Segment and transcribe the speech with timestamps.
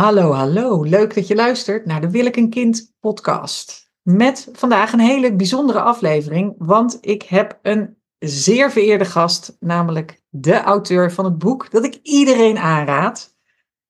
[0.00, 0.82] Hallo, hallo.
[0.82, 3.92] Leuk dat je luistert naar de Wil ik een kind podcast.
[4.02, 10.60] Met vandaag een hele bijzondere aflevering, want ik heb een zeer vereerde gast, namelijk de
[10.60, 13.36] auteur van het boek dat ik iedereen aanraad.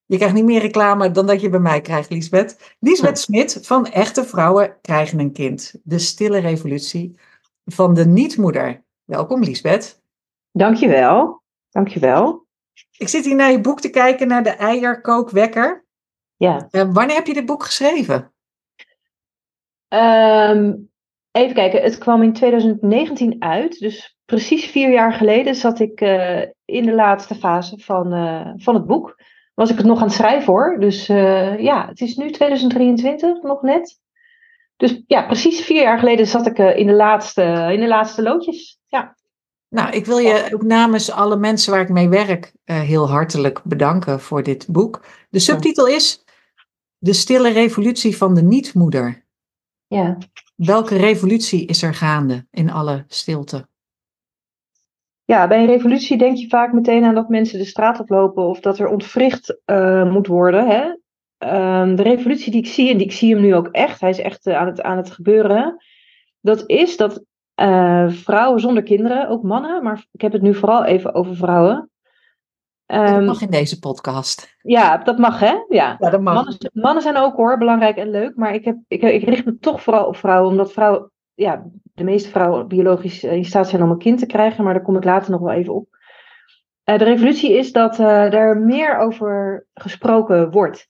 [0.05, 2.75] Je krijgt niet meer reclame dan dat je bij mij krijgt, Liesbeth.
[2.79, 5.73] Liesbeth Smit van Echte Vrouwen Krijgen een Kind.
[5.83, 7.15] De stille revolutie
[7.65, 8.83] van de niet-moeder.
[9.03, 10.01] Welkom, Liesbeth.
[10.51, 11.43] Dankjewel.
[11.69, 12.47] Dankjewel.
[12.97, 15.89] Ik zit hier naar je boek te kijken, naar de eierkookwekker.
[16.41, 16.67] Ja.
[16.71, 18.33] Uh, wanneer heb je dit boek geschreven?
[19.93, 20.89] Um,
[21.31, 23.79] even kijken, het kwam in 2019 uit.
[23.79, 28.73] Dus precies vier jaar geleden zat ik uh, in de laatste fase van, uh, van
[28.73, 29.21] het boek.
[29.53, 30.79] Was ik het nog aan het schrijven hoor.
[30.79, 31.05] Dus
[31.57, 33.99] ja, het is nu 2023 nog net.
[34.77, 38.79] Dus ja, precies vier jaar geleden zat ik in, de laatste, in de laatste loodjes.
[38.87, 39.15] Ja.
[39.69, 44.19] Nou, ik wil je ook namens alle mensen waar ik mee werk heel hartelijk bedanken
[44.19, 45.05] voor dit boek.
[45.29, 46.23] De subtitel is
[47.03, 49.25] De stille revolutie van de niet-moeder.
[49.87, 50.17] Ja.
[50.55, 53.67] Welke revolutie is er gaande in alle stilte?
[55.23, 58.59] Ja, bij een revolutie denk je vaak meteen aan dat mensen de straat oplopen of
[58.59, 60.67] dat er ontwricht uh, moet worden.
[60.67, 60.83] Hè?
[61.45, 64.09] Uh, de revolutie die ik zie, en die ik zie hem nu ook echt, hij
[64.09, 65.83] is echt uh, aan, het, aan het gebeuren.
[66.41, 70.83] Dat is dat eh, vrouwen zonder kinderen, ook mannen, maar ik heb het nu vooral
[70.83, 71.90] even over vrouwen.
[72.93, 74.55] Um, dat mag in deze podcast.
[74.61, 75.53] Ja, dat mag hè?
[75.69, 76.33] Ja, ja dat mag.
[76.33, 78.35] Mannen, mannen, zijn ook hoor, belangrijk en leuk.
[78.35, 80.51] Maar ik, heb, ik, ik richt me toch vooral op vrouwen.
[80.51, 84.63] Omdat vrouwen, ja, de meeste vrouwen biologisch in staat zijn om een kind te krijgen.
[84.63, 85.87] Maar daar kom ik later nog wel even op.
[86.85, 90.89] Uh, de revolutie is dat uh, er meer over gesproken wordt.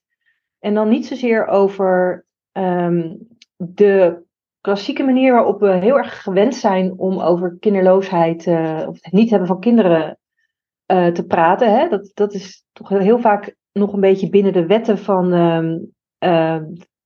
[0.58, 4.22] En dan niet zozeer over um, de
[4.60, 9.30] klassieke manier waarop we heel erg gewend zijn om over kinderloosheid uh, of het niet
[9.30, 10.18] hebben van kinderen
[10.92, 11.78] uh, te praten.
[11.78, 11.88] Hè?
[11.88, 15.78] Dat, dat is toch heel vaak nog een beetje binnen de wetten van uh,
[16.30, 16.62] uh,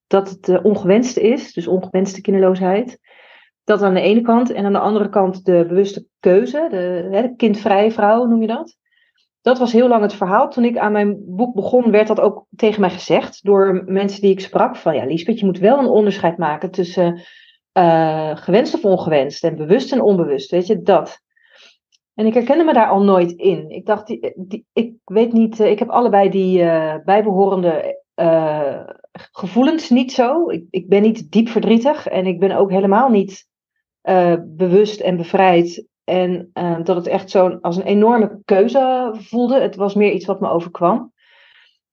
[0.06, 2.98] dat het uh, ongewenst is, dus ongewenste kinderloosheid.
[3.64, 4.52] Dat aan de ene kant.
[4.52, 8.46] En aan de andere kant de bewuste keuze, de, hè, de kindvrije vrouw noem je
[8.46, 8.76] dat.
[9.40, 10.48] Dat was heel lang het verhaal.
[10.48, 14.30] Toen ik aan mijn boek begon, werd dat ook tegen mij gezegd door mensen die
[14.30, 14.76] ik sprak.
[14.76, 17.20] Van ja, Liesbeth, je moet wel een onderscheid maken tussen
[18.34, 20.50] gewenst of ongewenst en bewust en onbewust.
[20.50, 21.20] Weet je, dat.
[22.16, 23.70] En ik herkende me daar al nooit in.
[23.70, 28.82] Ik dacht, die, die, ik weet niet, ik heb allebei die uh, bijbehorende uh,
[29.12, 30.48] gevoelens niet zo.
[30.48, 33.46] Ik, ik, ben niet diep verdrietig en ik ben ook helemaal niet
[34.44, 35.86] bewust en bevrijd.
[36.04, 36.50] En
[36.82, 39.60] dat het echt zo als een enorme keuze voelde.
[39.60, 41.12] Het was meer iets wat me overkwam.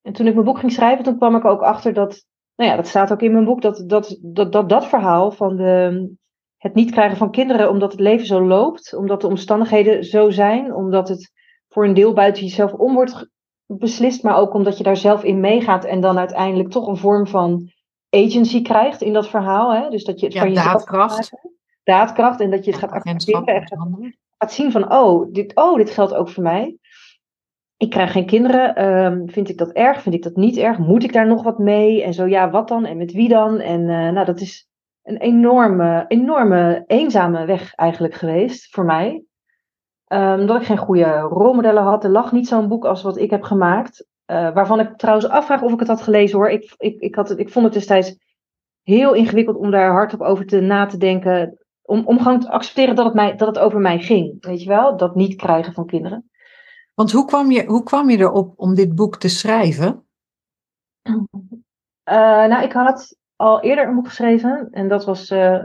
[0.01, 2.25] En toen ik mijn boek ging schrijven, toen kwam ik ook achter dat,
[2.55, 5.55] nou ja, dat staat ook in mijn boek, dat dat, dat, dat, dat verhaal van
[5.55, 6.15] de,
[6.63, 10.73] het niet krijgen van kinderen omdat het leven zo loopt, omdat de omstandigheden zo zijn,
[10.73, 11.31] omdat het
[11.69, 13.29] voor een deel buiten jezelf om wordt
[13.65, 17.27] beslist, maar ook omdat je daar zelf in meegaat en dan uiteindelijk toch een vorm
[17.27, 17.71] van
[18.09, 19.73] agency krijgt in dat verhaal.
[19.73, 19.89] Hè?
[19.89, 21.13] Dus dat je het ja, van jezelf daadkracht.
[21.13, 21.51] Gaat
[21.83, 25.75] daadkracht en dat je het gaat accepteren en gaat, gaat, zien van, oh dit, oh,
[25.75, 26.77] dit geldt ook voor mij.
[27.77, 28.85] Ik krijg geen kinderen.
[28.85, 30.01] Um, vind ik dat erg?
[30.01, 30.77] Vind ik dat niet erg?
[30.77, 32.03] Moet ik daar nog wat mee?
[32.03, 32.85] En zo, ja, wat dan?
[32.85, 33.59] En met wie dan?
[33.59, 34.71] En uh, nou, dat is
[35.03, 39.23] een enorme, enorme eenzame weg eigenlijk geweest voor mij.
[40.07, 42.03] Um, dat ik geen goede rolmodellen had.
[42.03, 44.05] Er lag niet zo'n boek als wat ik heb gemaakt.
[44.31, 46.49] Uh, waarvan ik trouwens afvraag of ik het had gelezen hoor.
[46.49, 48.15] Ik, ik, ik, had het, ik vond het destijds
[48.81, 51.57] heel ingewikkeld om daar hardop over te, na te denken.
[51.81, 54.45] Om, om gewoon te accepteren dat het, mij, dat het over mij ging.
[54.45, 54.97] Weet je wel?
[54.97, 56.29] Dat niet krijgen van kinderen.
[56.93, 60.05] Want hoe kwam je, hoe kwam je erop om dit boek te schrijven?
[62.09, 64.67] Uh, nou, ik had al eerder een boek geschreven.
[64.71, 65.31] En dat was.
[65.31, 65.63] Uh,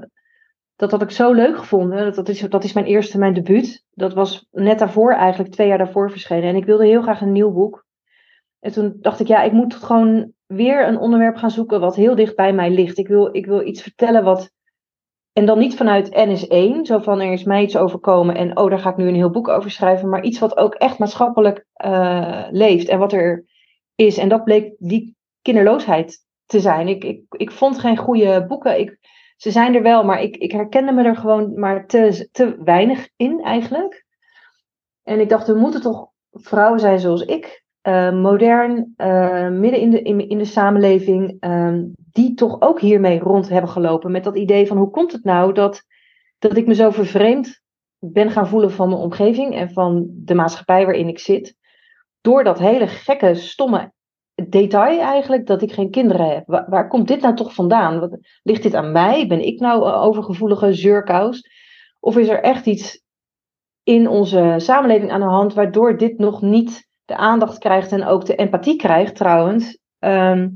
[0.78, 2.04] dat had ik zo leuk gevonden.
[2.04, 3.84] Dat, dat, is, dat is mijn eerste, mijn debuut.
[3.90, 6.48] Dat was net daarvoor, eigenlijk twee jaar daarvoor verschenen.
[6.48, 7.84] En ik wilde heel graag een nieuw boek.
[8.60, 12.14] En toen dacht ik, ja, ik moet gewoon weer een onderwerp gaan zoeken wat heel
[12.14, 12.98] dicht bij mij ligt.
[12.98, 14.50] Ik wil, ik wil iets vertellen wat.
[15.32, 18.78] En dan niet vanuit NS1, zo van er is mij iets overkomen en oh, daar
[18.78, 20.08] ga ik nu een heel boek over schrijven.
[20.08, 23.44] Maar iets wat ook echt maatschappelijk uh, leeft en wat er
[23.94, 24.18] is.
[24.18, 26.88] En dat bleek die kinderloosheid te zijn.
[26.88, 28.78] Ik, ik, ik vond geen goede boeken.
[28.78, 28.98] Ik,
[29.36, 33.08] ze zijn er wel, maar ik, ik herkende me er gewoon maar te, te weinig
[33.16, 34.06] in eigenlijk.
[35.02, 37.66] En ik dacht, we moeten toch vrouwen zijn zoals ik.
[37.82, 41.78] Uh, modern, uh, midden in de, in, in de samenleving, uh,
[42.12, 44.10] die toch ook hiermee rond hebben gelopen.
[44.10, 45.82] Met dat idee van hoe komt het nou dat,
[46.38, 47.62] dat ik me zo vervreemd
[47.98, 51.56] ben gaan voelen van mijn omgeving en van de maatschappij waarin ik zit.
[52.20, 53.92] Door dat hele gekke, stomme
[54.48, 56.42] detail eigenlijk dat ik geen kinderen heb.
[56.46, 58.18] Waar, komt dit nou toch vandaan?
[58.42, 59.26] Ligt dit aan mij?
[59.26, 61.42] Ben ik nou overgevoelige zeurkous?
[62.00, 63.02] Of is er echt iets
[63.82, 68.24] in onze samenleving aan de hand waardoor dit nog niet de aandacht krijgt en ook
[68.24, 70.48] de empathie krijgt trouwens ehm,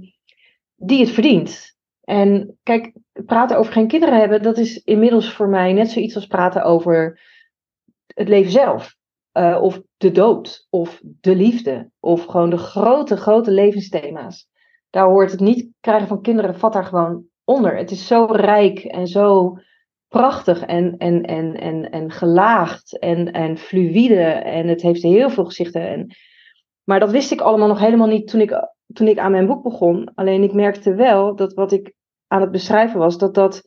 [0.76, 1.76] die het verdient.
[2.04, 2.92] En kijk,
[3.26, 7.20] praten over geen kinderen hebben, dat is inmiddels voor mij net zoiets als praten over
[8.06, 8.94] het leven zelf.
[9.38, 14.48] Uh, of de dood, of de liefde, of gewoon de grote, grote levensthema's.
[14.90, 17.76] Daar hoort het niet krijgen van kinderen, vat daar gewoon onder.
[17.76, 19.56] Het is zo rijk en zo
[20.08, 24.22] prachtig en, en, en, en, en gelaagd en, en fluïde.
[24.24, 25.88] En het heeft heel veel gezichten.
[25.88, 26.06] En,
[26.84, 29.62] maar dat wist ik allemaal nog helemaal niet toen ik, toen ik aan mijn boek
[29.62, 30.10] begon.
[30.14, 31.94] Alleen ik merkte wel dat wat ik
[32.26, 33.62] aan het beschrijven was, dat dat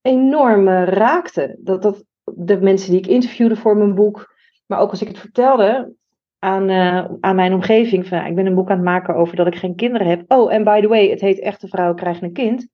[0.00, 1.58] enorm raakte.
[1.60, 4.31] Dat dat de mensen die ik interviewde voor mijn boek,
[4.66, 5.94] maar ook als ik het vertelde
[6.38, 9.46] aan, uh, aan mijn omgeving, van ik ben een boek aan het maken over dat
[9.46, 10.24] ik geen kinderen heb.
[10.28, 12.68] Oh, en by the way, het heet Echte Vrouwen krijgen een kind.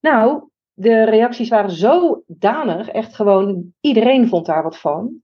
[0.00, 5.22] Nou, de reacties waren zo danig, echt gewoon iedereen vond daar wat van.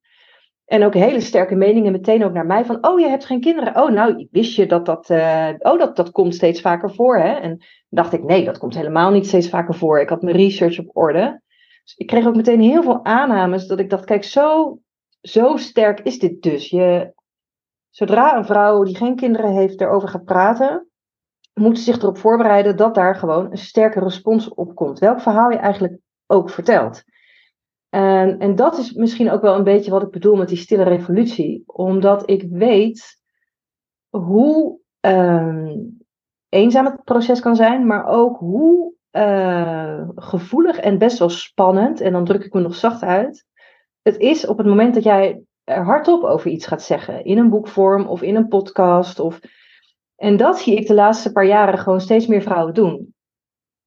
[0.65, 3.83] En ook hele sterke meningen meteen ook naar mij van, oh je hebt geen kinderen.
[3.83, 7.33] Oh nou, wist je dat dat, uh, oh dat, dat komt steeds vaker voor hè.
[7.33, 10.01] En dacht ik, nee dat komt helemaal niet steeds vaker voor.
[10.01, 11.41] Ik had mijn research op orde.
[11.85, 14.79] Dus ik kreeg ook meteen heel veel aannames dat ik dacht, kijk zo,
[15.21, 16.71] zo sterk is dit dus.
[16.71, 17.13] Je,
[17.91, 20.89] zodra een vrouw die geen kinderen heeft erover gaat praten,
[21.55, 24.99] moeten zich erop voorbereiden dat daar gewoon een sterke respons op komt.
[24.99, 27.03] Welk verhaal je eigenlijk ook vertelt.
[27.89, 30.83] En, en dat is misschien ook wel een beetje wat ik bedoel met die stille
[30.83, 31.63] revolutie.
[31.67, 33.17] Omdat ik weet
[34.09, 35.73] hoe uh,
[36.49, 42.13] eenzaam het proces kan zijn, maar ook hoe uh, gevoelig en best wel spannend, en
[42.13, 43.47] dan druk ik me nog zacht uit,
[44.09, 47.51] het is op het moment dat jij er hardop over iets gaat zeggen, in een
[47.51, 49.41] boekvorm of in een podcast of
[50.19, 53.15] en dat zie ik de laatste paar jaren gewoon steeds meer vrouwen doen.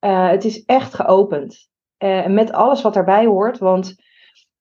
[0.05, 1.69] Uh, het is echt geopend.
[2.03, 3.57] Uh, met alles wat daarbij hoort.
[3.57, 3.95] Want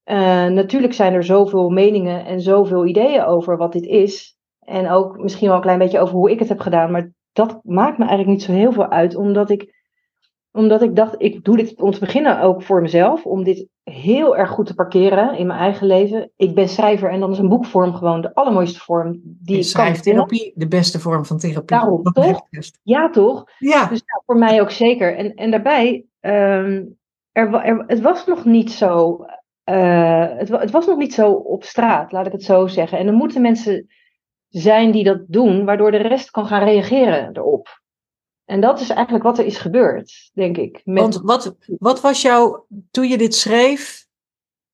[0.05, 4.37] uh, natuurlijk zijn er zoveel meningen en zoveel ideeën over wat dit is.
[4.61, 6.91] En ook misschien wel een klein beetje over hoe ik het heb gedaan.
[6.91, 9.17] Maar dat maakt me eigenlijk niet zo heel veel uit.
[9.17, 9.80] Omdat ik
[10.53, 13.27] omdat ik dacht, ik doe dit om te beginnen ook voor mezelf.
[13.27, 16.31] Om dit heel erg goed te parkeren in mijn eigen leven.
[16.37, 19.93] Ik ben schrijver en dan is een boekvorm gewoon de allermooiste vorm die ik kan.
[19.93, 21.67] therapie de beste vorm van therapie.
[21.67, 22.41] Daarom, toch?
[22.83, 23.45] Ja, toch?
[23.59, 23.87] Ja.
[23.87, 25.17] Dus nou, voor mij ook zeker.
[25.17, 26.99] En, en daarbij, um,
[27.33, 29.25] er, er, het was nog niet zo...
[29.65, 32.99] Uh, het, het was nog niet zo op straat, laat ik het zo zeggen.
[32.99, 33.87] En er moeten mensen
[34.49, 37.80] zijn die dat doen, waardoor de rest kan gaan reageren erop.
[38.51, 40.81] En dat is eigenlijk wat er is gebeurd, denk ik.
[40.85, 41.03] Met...
[41.03, 44.07] Want wat, wat was jouw, toen je dit schreef,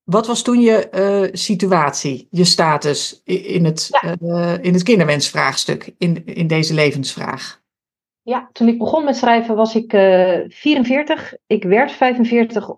[0.05, 4.17] wat was toen je uh, situatie, je status in het, ja.
[4.23, 7.62] uh, in het kinderwensvraagstuk, in, in deze levensvraag?
[8.23, 11.34] Ja, toen ik begon met schrijven was ik uh, 44.
[11.46, 12.70] Ik werd 45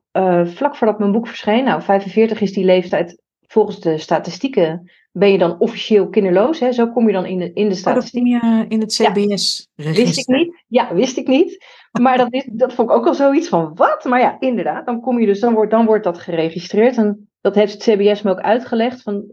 [0.45, 1.65] vlak voordat mijn boek verscheen.
[1.65, 6.61] Nou, 45 is die leeftijd volgens de statistieken ben je dan officieel kinderloos.
[6.61, 6.73] Hè?
[6.73, 8.35] Zo kom je dan in de, in de statistiek.
[8.35, 10.05] Oh, kom je in het CBS-register.
[10.05, 10.65] wist ik niet.
[10.67, 11.65] Ja, wist ik niet.
[12.01, 14.05] Maar dat, is, dat vond ik ook al zoiets van, wat?
[14.05, 16.97] Maar ja, inderdaad, dan kom je dus, dan wordt, dan wordt dat geregistreerd.
[16.97, 19.03] En dat heeft het CBS me ook uitgelegd.
[19.03, 19.25] Van,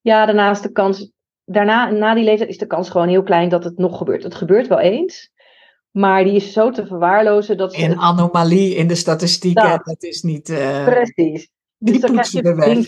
[0.00, 1.10] ja, daarna is de kans,
[1.44, 4.22] daarna, na die leeftijd is de kans gewoon heel klein dat het nog gebeurt.
[4.22, 5.30] Het gebeurt wel eens.
[5.90, 7.76] Maar die is zo te verwaarlozen dat...
[7.76, 10.48] Een anomalie in de statistieken, dat, dat is niet...
[10.48, 11.48] Uh, precies.
[11.78, 12.30] Die dus dan krijg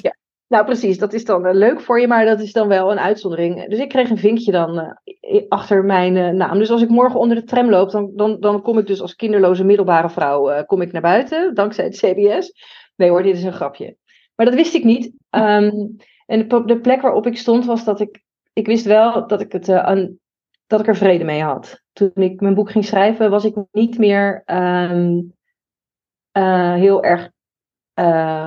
[0.00, 0.22] je.
[0.54, 0.98] Nou, precies.
[0.98, 3.68] Dat is dan uh, leuk voor je, maar dat is dan wel een uitzondering.
[3.68, 6.58] Dus ik kreeg een vinkje dan uh, achter mijn uh, naam.
[6.58, 9.14] Dus als ik morgen onder de tram loop, dan, dan, dan kom ik dus als
[9.14, 12.52] kinderloze middelbare vrouw kom ik naar buiten, dankzij het CBS.
[12.96, 13.96] Nee hoor, dit is een grapje.
[14.34, 15.04] Maar dat wist ik niet.
[15.30, 19.52] Um, en de, plek waarop ik stond was dat ik, ik wist wel dat ik,
[19.52, 20.18] het, aan,
[20.66, 21.82] dat ik er vrede mee had.
[21.92, 25.32] Toen ik mijn boek ging schrijven, was ik niet meer um,
[26.78, 27.32] heel erg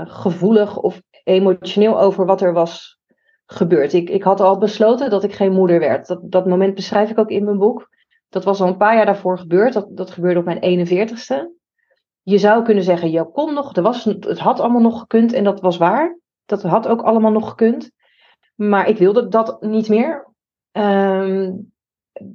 [0.10, 3.00] gevoelig of emotioneel over wat er was
[3.46, 3.94] gebeurd.
[3.94, 6.08] Ik, ik had al besloten dat ik geen moeder werd.
[6.08, 7.90] Dat, dat moment beschrijf ik ook in mijn boek.
[8.30, 9.74] Dat was al een paar jaar daarvoor gebeurd.
[9.74, 11.56] Dat, dat gebeurde op mijn 41ste.
[12.22, 15.44] Je zou kunnen zeggen, je kon nog, er was, het had allemaal nog gekund en
[15.44, 16.20] dat was waar.
[16.46, 17.92] Dat had ook allemaal nog gekund.
[18.56, 20.28] Maar ik wilde dat niet meer.
[20.72, 21.72] Um,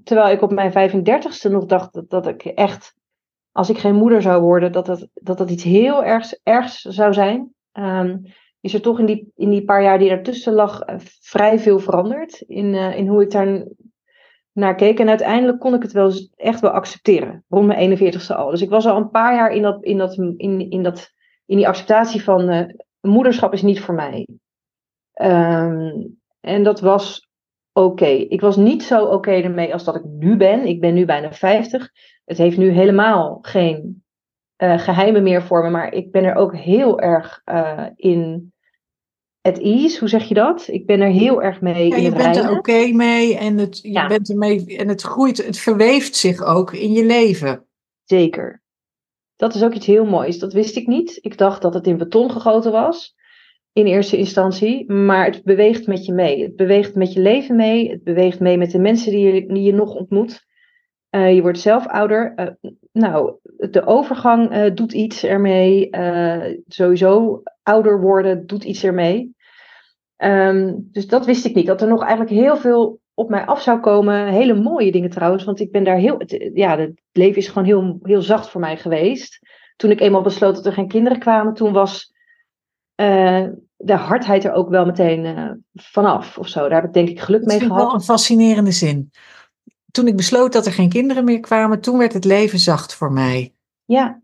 [0.05, 2.95] terwijl ik op mijn 35ste nog dacht dat, dat ik echt,
[3.53, 7.13] als ik geen moeder zou worden, dat dat, dat, dat iets heel ergs, ergs zou
[7.13, 7.55] zijn.
[7.73, 8.23] Um,
[8.63, 11.79] is er toch in die, in die paar jaar die ertussen lag eh, vrij veel
[11.79, 13.67] veranderd in, uh, in hoe ik daar
[14.53, 14.99] naar keek.
[14.99, 18.51] En uiteindelijk kon ik het wel echt wel accepteren, rond mijn 41ste al.
[18.51, 21.11] Dus ik was al een paar jaar in, dat, in, dat, in, in, dat,
[21.47, 22.65] in die acceptatie van uh,
[23.01, 24.29] moederschap is niet voor mij.
[25.23, 27.29] Um, en dat was
[27.73, 28.07] oké.
[28.07, 30.67] Ik was niet zo oké ermee als dat ik nu ben.
[30.67, 31.91] Ik ben nu bijna 50.
[32.25, 34.05] Het heeft nu helemaal geen
[34.59, 37.43] uh, geheimen meer voor me, maar ik ben er ook heel erg
[37.95, 38.52] in
[39.43, 40.69] at ease, hoe zeg je dat?
[40.69, 43.59] Ik ben er heel erg mee Ja, in je het bent er oké mee en
[43.59, 44.07] het, je Ja.
[44.07, 47.67] bent ermee en het groeit, het verweeft zich ook in je leven.
[48.05, 48.63] Zeker.
[49.37, 50.39] Dat is ook iets heel moois.
[50.39, 51.19] Dat wist ik niet.
[51.21, 53.15] Ik dacht dat het in beton gegoten was.
[53.73, 54.93] In eerste instantie.
[54.93, 56.43] Maar het beweegt met je mee.
[56.43, 57.91] Het beweegt met je leven mee.
[57.91, 60.47] Het beweegt mee met de mensen die je, die je nog ontmoet.
[61.11, 62.33] Eh, je wordt zelf ouder.
[62.35, 62.47] Eh,
[62.93, 63.35] nou,
[63.71, 65.89] de overgang eh, doet iets ermee.
[66.69, 69.35] Sowieso ouder worden doet iets ermee.
[70.17, 71.67] Ehm, dus dat wist ik niet.
[71.67, 74.27] Dat er nog eigenlijk heel veel op mij af zou komen.
[74.29, 75.45] Hele mooie dingen trouwens.
[75.45, 76.19] Want ik ben daar heel.
[76.19, 79.39] Het, ja, het leven is gewoon heel, heel zacht voor mij geweest.
[79.77, 82.13] Toen ik eenmaal besloot dat er geen kinderen kwamen, toen was
[82.95, 86.39] eh, de hardheid er ook wel meteen eh, vanaf.
[86.39, 86.61] Of zo.
[86.61, 87.83] Daar heb ik denk ik geluk Dat mee gehad.
[87.83, 89.11] wel een fascinerende zin.
[89.91, 93.13] Toen ik besloot dat er geen kinderen meer kwamen, toen werd het leven zacht voor
[93.13, 93.55] mij.
[93.85, 94.21] Ja,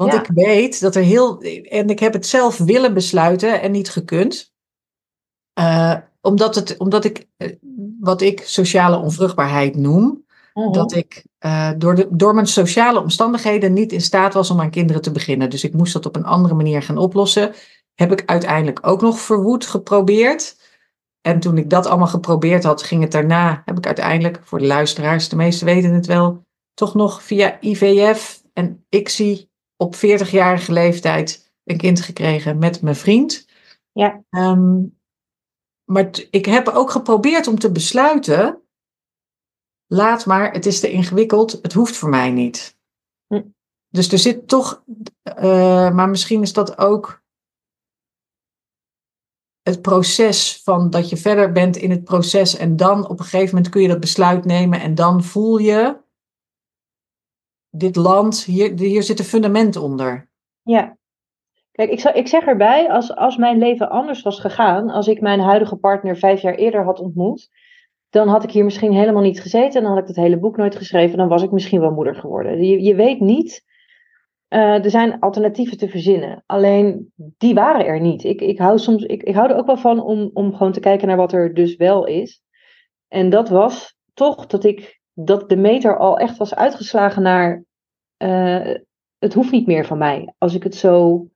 [0.00, 0.20] Want Ja.
[0.20, 1.42] ik weet dat er heel.
[1.62, 4.52] En ik heb het zelf willen besluiten en niet gekund.
[5.52, 7.52] Eh, omdat, het, omdat ik eh,
[8.00, 10.24] wat ik sociale onvruchtbaarheid noem.
[10.54, 10.72] Mhm.
[10.72, 14.70] Dat ik eh, door, de, door mijn sociale omstandigheden niet in staat was om aan
[14.70, 15.50] kinderen te beginnen.
[15.50, 17.52] Dus ik moest dat op een andere manier gaan oplossen.
[17.94, 20.56] Heb ik uiteindelijk ook nog verwoed geprobeerd.
[21.20, 24.66] En toen ik dat allemaal geprobeerd had, ging het daarna, heb ik uiteindelijk, voor de
[24.66, 29.49] luisteraars, de meesten weten het wel, toch nog via IVF en ICSI
[29.80, 33.46] op 40-jarige leeftijd een kind gekregen met mijn vriend.
[33.92, 34.22] Ja.
[34.30, 34.82] Ehm,
[35.84, 38.62] maar ik heb ook geprobeerd om te besluiten,
[39.86, 42.78] laat maar, het is te ingewikkeld, het hoeft voor mij niet.
[43.26, 43.42] Hm.
[43.88, 44.84] Dus er zit toch,
[45.22, 47.22] eh, maar misschien is dat ook
[49.62, 53.54] het proces van dat je verder bent in het proces en dan op een gegeven
[53.54, 56.00] moment kun je dat besluit nemen en dan voel je,
[57.70, 60.28] dit land, hier, hier zit een fundament onder.
[60.62, 60.98] Ja.
[61.72, 65.20] Kijk, ik, zou- ik zeg erbij, als, als mijn leven anders was gegaan, als ik
[65.20, 67.48] mijn huidige partner vijf jaar eerder had ontmoet,
[68.10, 70.56] dan had ik hier misschien helemaal niet gezeten en dan had ik het hele boek
[70.56, 72.62] nooit geschreven, dan was ik misschien wel moeder geworden.
[72.62, 73.64] Je, je weet niet,
[74.48, 78.24] eh, er zijn alternatieven te verzinnen, alleen die waren er niet.
[78.24, 80.80] Ik, ik, hou soms, ik, ik hou er ook wel van om, om gewoon te
[80.80, 82.42] kijken naar wat er dus wel is.
[83.08, 87.64] En dat was toch dat ik, dat de meter al echt was uitgeslagen naar,
[88.16, 88.74] eh,
[89.18, 91.26] het hoeft niet meer van mij, als ik het zo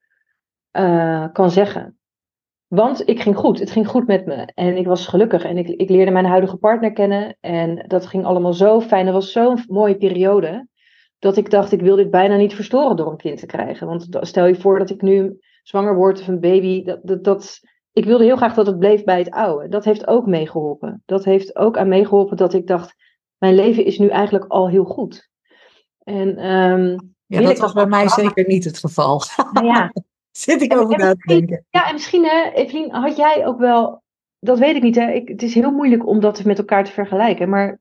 [0.71, 1.99] eh, kan zeggen.
[2.67, 5.69] Want ik ging goed, het ging goed met me en ik was gelukkig en ik,
[5.69, 9.05] ik leerde mijn huidige partner kennen en dat ging allemaal zo fijn.
[9.05, 10.69] Dat was zo'n mooie periode
[11.19, 13.87] dat ik dacht, ik wil dit bijna niet verstoren door een kind te krijgen.
[13.87, 17.61] Want stel je voor dat ik nu zwanger word of een baby, dat, dat, dat,
[17.93, 19.69] ik wilde heel graag dat het bleef bij het oude.
[19.69, 21.03] Dat heeft ook meegeholpen.
[21.07, 22.95] Dat heeft ook aan meegeholpen dat ik dacht,
[23.39, 25.29] mijn leven is nu eigenlijk al heel goed.
[25.99, 29.23] En ehm, Ja, dat was bij mij zeker niet het geval.
[29.53, 29.93] nou ja,
[30.31, 31.67] Zit ik En- over en na te denken.
[31.71, 34.03] Ja, en misschien, hè, Evelien, had jij ook wel.
[34.39, 35.11] Dat weet ik niet, hè?
[35.13, 37.49] Ik, het is heel moeilijk om dat met elkaar te vergelijken.
[37.49, 37.81] Maar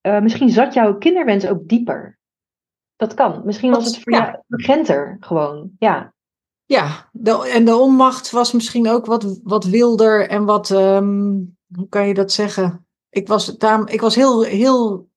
[0.00, 2.18] eh, misschien zat jouw kinderwens ook dieper.
[2.96, 3.42] Dat kan.
[3.44, 4.24] Misschien was het voor ja.
[4.24, 5.70] jou urgenter gewoon.
[5.78, 6.12] Ja,
[6.64, 11.32] Ja, de, en de onmacht was misschien ook wat, wat wilder en wat, ehm,
[11.74, 12.86] hoe kan je dat zeggen?
[13.10, 15.08] Ik was, daar, ik was heel, heel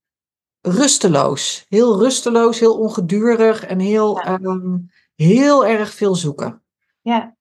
[0.61, 1.65] rusteloos.
[1.69, 4.39] Heel rusteloos, heel ongedurig en heel, Ja.
[4.39, 4.77] ehm,
[5.15, 6.61] heel erg veel zoeken.
[7.01, 7.35] ja,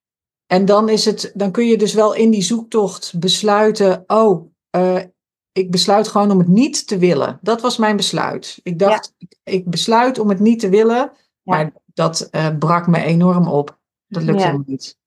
[0.47, 5.01] En dan, is het, dan kun je dus wel in die zoektocht besluiten, oh, eh,
[5.53, 7.39] ik besluit gewoon om het niet te willen.
[7.43, 8.61] Dat was mijn besluit.
[8.63, 13.03] Ik dacht, ik, ik besluit om het niet te willen, maar dat eh, brak me
[13.03, 13.79] enorm op.
[14.09, 14.63] Dat lukte Ja.
[14.67, 14.99] niet.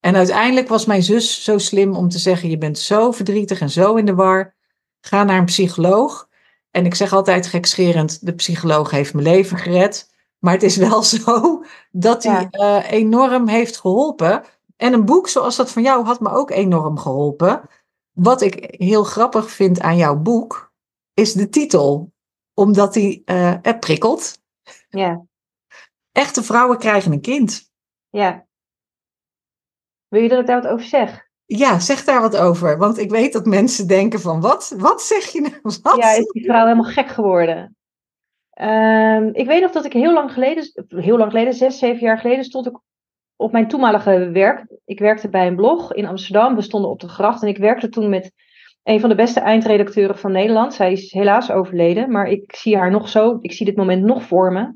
[0.00, 3.70] En uiteindelijk was mijn zus zo slim om te zeggen, je bent zo verdrietig en
[3.70, 4.54] zo in de war,
[5.00, 6.28] ga naar een psycholoog.
[6.70, 10.08] En ik zeg altijd gekscherend, de psycholoog heeft mijn leven gered.
[10.38, 12.82] Maar het is wel zo dat hij Ja.
[12.82, 14.44] eh, enorm heeft geholpen.
[14.76, 17.62] En een boek zoals dat van jou had me ook enorm geholpen.
[18.12, 20.72] Wat ik heel grappig vind aan jouw boek,
[21.14, 22.12] is de titel.
[22.54, 24.38] Omdat die eh, het prikkelt.
[24.88, 25.24] ja,
[26.12, 27.70] Echte vrouwen krijgen een kind.
[28.10, 28.48] ja.
[30.08, 31.28] Wil je dat ik daar wat over zeg?
[31.56, 32.78] Ja, zeg daar wat over.
[32.78, 34.74] Want ik weet dat mensen denken van, wat?
[34.78, 35.54] Wat zeg je nou?
[36.00, 37.76] Ja, is die vrouw helemaal gek geworden?
[38.50, 42.18] Ehm, ik weet nog dat ik heel lang geleden, heel lang geleden, zes, zeven jaar
[42.18, 42.80] geleden, stond ik
[43.36, 44.66] op mijn toenmalige werk.
[44.84, 46.54] Ik werkte bij een blog in Amsterdam.
[46.54, 48.32] We stonden op de gracht en ik werkte toen met
[48.82, 50.74] een van de beste eindredacteuren van Nederland.
[50.74, 53.38] Zij is helaas overleden, maar ik zie haar nog zo.
[53.40, 54.72] Ik zie dit moment nog voor me.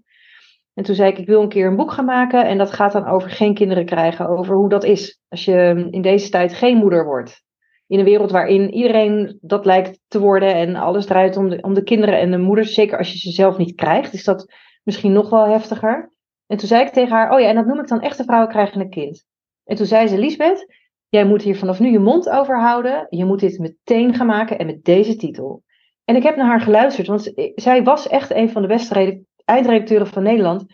[0.75, 2.47] En toen zei ik, ik wil een keer een boek gaan maken.
[2.47, 4.29] En dat gaat dan over geen kinderen krijgen.
[4.29, 7.43] Over hoe dat is als je in deze tijd geen moeder wordt.
[7.87, 10.55] In een wereld waarin iedereen dat lijkt te worden.
[10.55, 12.75] En alles draait om de, om de kinderen en de moeders.
[12.75, 14.13] Zeker als je ze zelf niet krijgt.
[14.13, 14.53] Is dat
[14.83, 16.13] misschien nog wel heftiger.
[16.47, 18.51] En toen zei ik tegen haar, oh ja, en dat noem ik dan echte vrouwen
[18.51, 19.25] krijgen een kind.
[19.65, 20.67] En toen zei ze, Lisbeth,
[21.09, 23.07] jij moet hier vanaf nu je mond over houden.
[23.11, 25.63] Je moet dit meteen gaan maken en met deze titel.
[26.05, 28.95] En ik heb naar haar geluisterd, want zij was echt een van de beste
[29.45, 30.65] eindredacteuren van Nederland.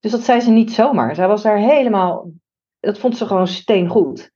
[0.00, 1.14] Dus dat zei ze niet zomaar.
[1.14, 2.30] Zij was daar helemaal,
[2.80, 4.30] dat vond ze gewoon steengoed.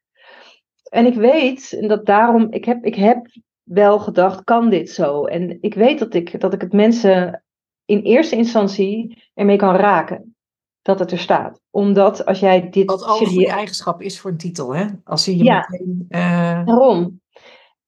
[0.90, 3.26] En ik weet, en dat daarom, ik heb, ik heb
[3.62, 5.24] wel gedacht, kan dit zo?
[5.24, 7.44] En ik weet dat ik, dat ik het mensen
[7.84, 10.36] in eerste instantie ermee kan raken.
[10.82, 11.60] Dat het er staat.
[11.70, 12.86] Omdat als jij dit.
[12.86, 14.86] Wat al een eigenschap is voor een titel, hè?
[15.04, 16.06] Als je je ja, meteen.
[16.08, 16.66] Uh...
[16.66, 17.20] Daarom.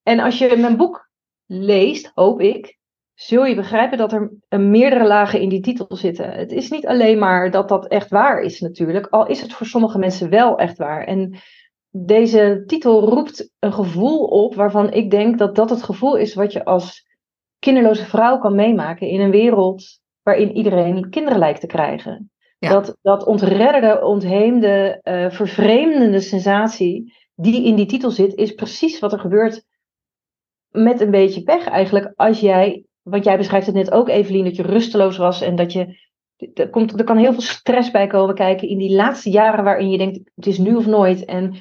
[0.03, 1.11] En als je mijn boek
[1.47, 2.79] leest, hoop ik,
[3.17, 4.31] zul je begrijpen dat er
[4.61, 6.33] meerdere lagen in die titel zitten.
[6.33, 9.07] Het is niet alleen maar dat dat echt waar is, natuurlijk.
[9.07, 11.05] Al is het voor sommige mensen wel echt waar.
[11.05, 11.39] En
[11.91, 16.53] deze titel roept een gevoel op waarvan ik denk dat dat het gevoel is wat
[16.53, 17.07] je als
[17.59, 19.85] kinderloze vrouw kan meemaken in een wereld
[20.23, 22.31] waarin iedereen kinderen lijkt te krijgen.
[22.59, 29.13] Dat, dat ontredderde, ontheemde, uh, vervreemdende sensatie die in die titel zit, is precies wat
[29.13, 29.65] er gebeurt
[30.71, 32.13] met een beetje pech eigenlijk.
[32.15, 35.73] Als jij, want jij beschrijft het net ook Evelien, dat je rusteloos was en dat
[35.73, 35.99] je,
[36.55, 39.91] er, komt, er kan heel veel stress bij komen kijken in die laatste jaren waarin
[39.91, 41.25] je denkt, het is nu of nooit.
[41.25, 41.55] En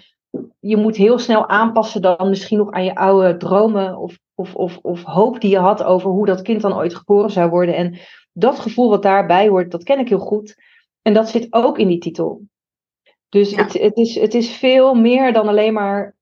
[0.60, 4.78] je moet heel snel aanpassen dan misschien nog aan je oude dromen of, of, of,
[4.82, 7.76] of hoop die je had over hoe dat kind dan ooit geboren zou worden.
[7.76, 7.98] En
[8.34, 10.56] dat gevoel wat daarbij hoort, dat ken ik heel goed.
[11.02, 12.42] En dat zit ook in die titel.
[13.30, 16.15] Dus het, het, is, het is veel meer dan alleen maar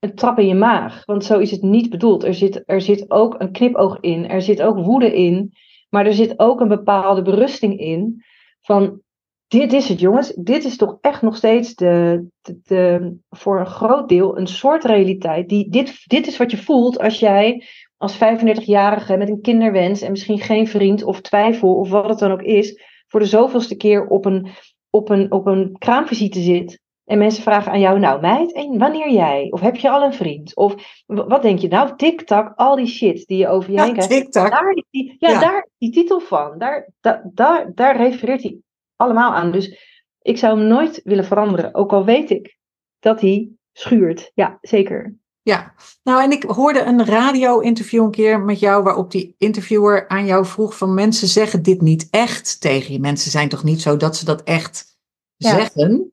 [0.00, 1.04] een trap in je maag.
[1.04, 2.24] Want zo is het niet bedoeld.
[2.24, 4.28] Er zit, er zit ook een knipoog in.
[4.28, 5.52] Er zit ook woede in.
[5.88, 8.24] Maar er zit ook een bepaalde berusting in.
[8.60, 9.00] Van
[9.48, 10.32] dit is het, jongens.
[10.34, 12.26] Dit is toch echt nog steeds de,
[12.62, 15.48] de, voor een groot deel een soort realiteit.
[15.48, 17.64] Die, dit, dit is wat je voelt als jij
[17.96, 22.30] als 35-jarige met een kinderwens en misschien geen vriend of twijfel of wat het dan
[22.30, 24.48] ook is, voor de zoveelste keer op een,
[24.90, 26.80] op een, op een kraamvisite zit.
[27.10, 29.46] En mensen vragen aan jou, nou meid, en wanneer jij?
[29.50, 30.56] Of heb je al een vriend?
[30.56, 30.74] Of
[31.06, 31.96] wat denk je nou?
[31.96, 34.32] Tik-tak, al die shit die je over je heen krijgt.
[34.32, 36.58] Daar, die, ja, ja, daar die titel van.
[36.58, 38.58] Daar, da, daar, daar refereert hij
[38.96, 39.52] allemaal aan.
[39.52, 39.78] Dus
[40.22, 41.74] ik zou hem nooit willen veranderen.
[41.74, 42.56] Ook al weet ik
[42.98, 44.30] dat hij schuurt.
[44.34, 45.16] Ja, zeker.
[45.42, 50.26] Ja, nou en ik hoorde een radio-interview een keer met jou, waarop die interviewer aan
[50.26, 53.00] jou vroeg van mensen zeggen dit niet echt tegen je.
[53.00, 54.98] Mensen zijn toch niet zo dat ze dat echt
[55.36, 56.12] zeggen?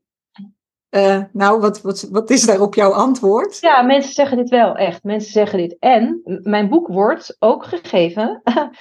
[0.89, 3.59] Uh, nou, wat, wat, wat is daarop jouw antwoord?
[3.59, 5.03] Ja, mensen zeggen dit wel echt.
[5.03, 5.75] Mensen zeggen dit.
[5.79, 8.41] En mijn boek wordt ook gegeven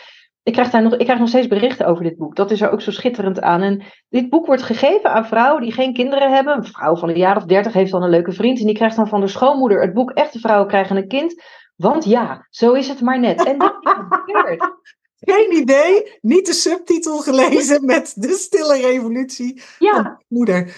[0.47, 2.37] ik krijg, daar nog, ik krijg nog steeds berichten over dit boek.
[2.37, 3.63] Dat is er ook zo schitterend aan.
[3.63, 6.57] En dit boek wordt gegeven aan vrouwen die geen kinderen hebben.
[6.57, 8.59] Een vrouw van een jaar of dertig heeft dan een leuke vriend.
[8.59, 11.43] En die krijgt dan van de schoonmoeder het boek Echte vrouwen krijgen een kind.
[11.77, 13.45] Want ja, zo is het maar net.
[13.45, 14.71] En dat is gebeurd.
[15.19, 16.19] Geen idee.
[16.21, 19.93] Niet de subtitel gelezen met De Stille Revolutie ja.
[19.93, 20.77] van moeder.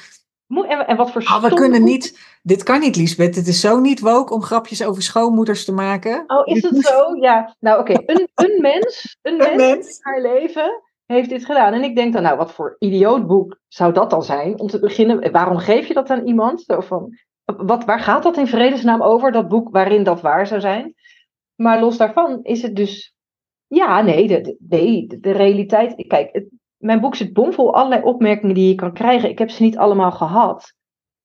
[0.49, 3.37] En, en wat voor ah, we kunnen niet, dit kan niet, Liesbeth.
[3.37, 6.25] Het is zo niet woke om grapjes over schoonmoeders te maken.
[6.27, 7.17] Oh, is het zo?
[7.21, 7.57] Ja.
[7.61, 7.93] Nou, oké.
[8.07, 11.73] Een, een mens, een, mens, mens in haar leven heeft dit gedaan.
[11.73, 14.59] En ik denk dan, nou, wat voor idioot boek zou dat dan zijn?
[14.59, 16.63] Om te beginnen, waarom geef je dat aan iemand?
[16.63, 20.61] Zo van, wat, waar gaat dat in vredesnaam over, dat boek waarin dat waar zou
[20.61, 20.95] zijn?
[21.55, 23.15] Maar los daarvan is het dus,
[23.67, 26.07] ja, nee, de, nee, de, de realiteit.
[26.07, 26.47] Kijk, het,
[26.79, 29.29] mijn boek zit bomvol allerlei opmerkingen die je kan krijgen.
[29.29, 30.75] Ik heb ze niet allemaal gehad.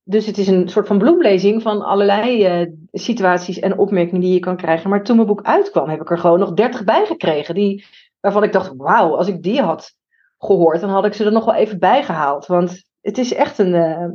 [0.04, 4.40] Dus het is een soort van bloemlezing van allerlei uh, situaties en opmerkingen die je
[4.40, 4.90] kan krijgen.
[4.90, 7.56] Maar toen mijn boek uitkwam, heb ik er gewoon nog dertig bij gekregen.
[7.56, 7.86] Die,
[8.20, 9.96] waarvan ik dacht, wauw, als ik die had
[10.38, 12.46] gehoord, dan had ik ze er nog wel even bij gehaald.
[12.46, 13.74] Want het is echt een.
[13.74, 14.08] Uh,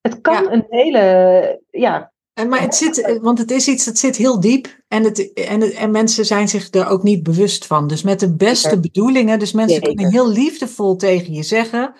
[0.00, 4.16] het kan een hele ja, en, maar het zit, want het is iets dat zit
[4.16, 7.86] heel diep en, het, en, en mensen zijn zich er ook niet bewust van.
[7.86, 11.94] Dus met de beste bedoelingen, dus mensen kunnen heel liefdevol tegen je zeggen,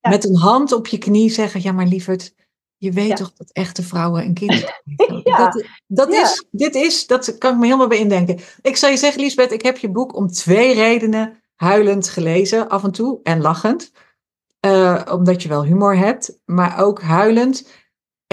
[0.00, 2.34] met een hand op je knie zeggen, ja maar lieverd,
[2.76, 4.64] je weet toch dat echte vrouwen een kind
[5.24, 8.38] Dat, dat is, dit is, dat kan ik me helemaal bij indenken.
[8.62, 12.84] Ik zal je zeggen, Liesbeth, ik heb je boek om twee redenen huilend gelezen, af
[12.84, 13.92] en toe, en lachend.
[14.66, 17.68] Uh, omdat je wel humor hebt, maar ook huilend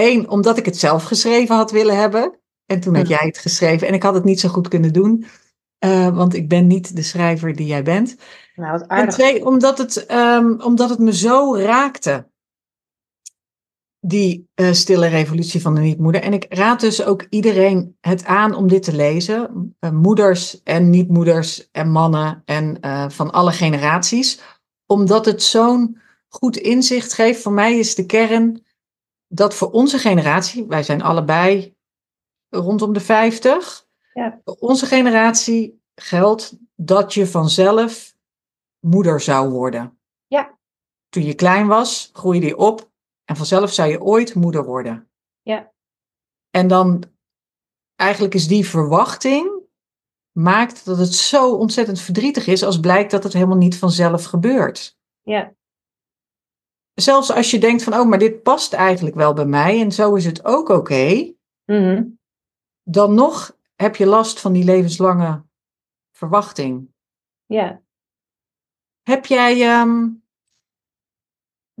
[0.00, 2.40] Eén, omdat ik het zelf geschreven had willen hebben.
[2.66, 3.88] En toen had jij het geschreven.
[3.88, 5.24] En ik had het niet zo goed kunnen doen.
[5.84, 8.16] Uh, want ik ben niet de schrijver die jij bent.
[8.54, 9.06] Nou, wat aardig.
[9.06, 12.30] En twee, omdat het, um, omdat het me zo raakte.
[14.00, 16.22] Die uh, stille revolutie van de niet-moeder.
[16.22, 19.74] En ik raad dus ook iedereen het aan om dit te lezen.
[19.80, 22.78] Uh, moeders en niet-moeders en mannen en
[23.12, 24.40] van alle generaties.
[24.86, 27.42] Omdat het zo'n goed inzicht geeft.
[27.42, 28.66] Voor mij is de kern
[29.28, 31.76] dat voor onze generatie, wij zijn allebei
[32.48, 34.40] rondom de 50, ja.
[34.44, 38.14] voor onze generatie geldt dat je vanzelf
[38.80, 39.98] moeder zou worden.
[40.26, 40.58] Ja.
[41.08, 42.90] Toen je klein was, groeide je op
[43.24, 45.10] en vanzelf zou je ooit moeder worden.
[45.42, 45.72] Ja.
[46.50, 47.02] En dan
[47.94, 49.58] eigenlijk is die verwachting
[50.32, 54.98] maakt dat het zo ontzettend verdrietig is als blijkt dat het helemaal niet vanzelf gebeurt.
[55.22, 55.52] Ja.
[57.00, 60.14] Zelfs als je denkt van, oh, maar dit past eigenlijk wel bij mij en zo
[60.14, 61.32] is het ook oké,
[61.64, 62.04] Mhm.
[62.82, 65.42] dan nog heb je last van die levenslange
[66.12, 66.92] verwachting.
[67.46, 67.82] Ja.
[69.02, 70.08] Heb jij, ehm,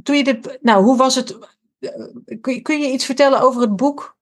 [0.02, 1.38] toen je dit, nou, hoe was het?
[1.78, 1.90] eh,
[2.40, 4.16] Kun je, kun je iets vertellen over het boek?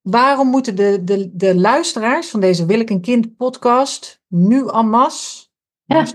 [0.00, 4.88] Waarom moeten de, de, de luisteraars van deze Wil ik een kind podcast nu en
[4.88, 5.46] masse
[5.84, 6.06] Ja.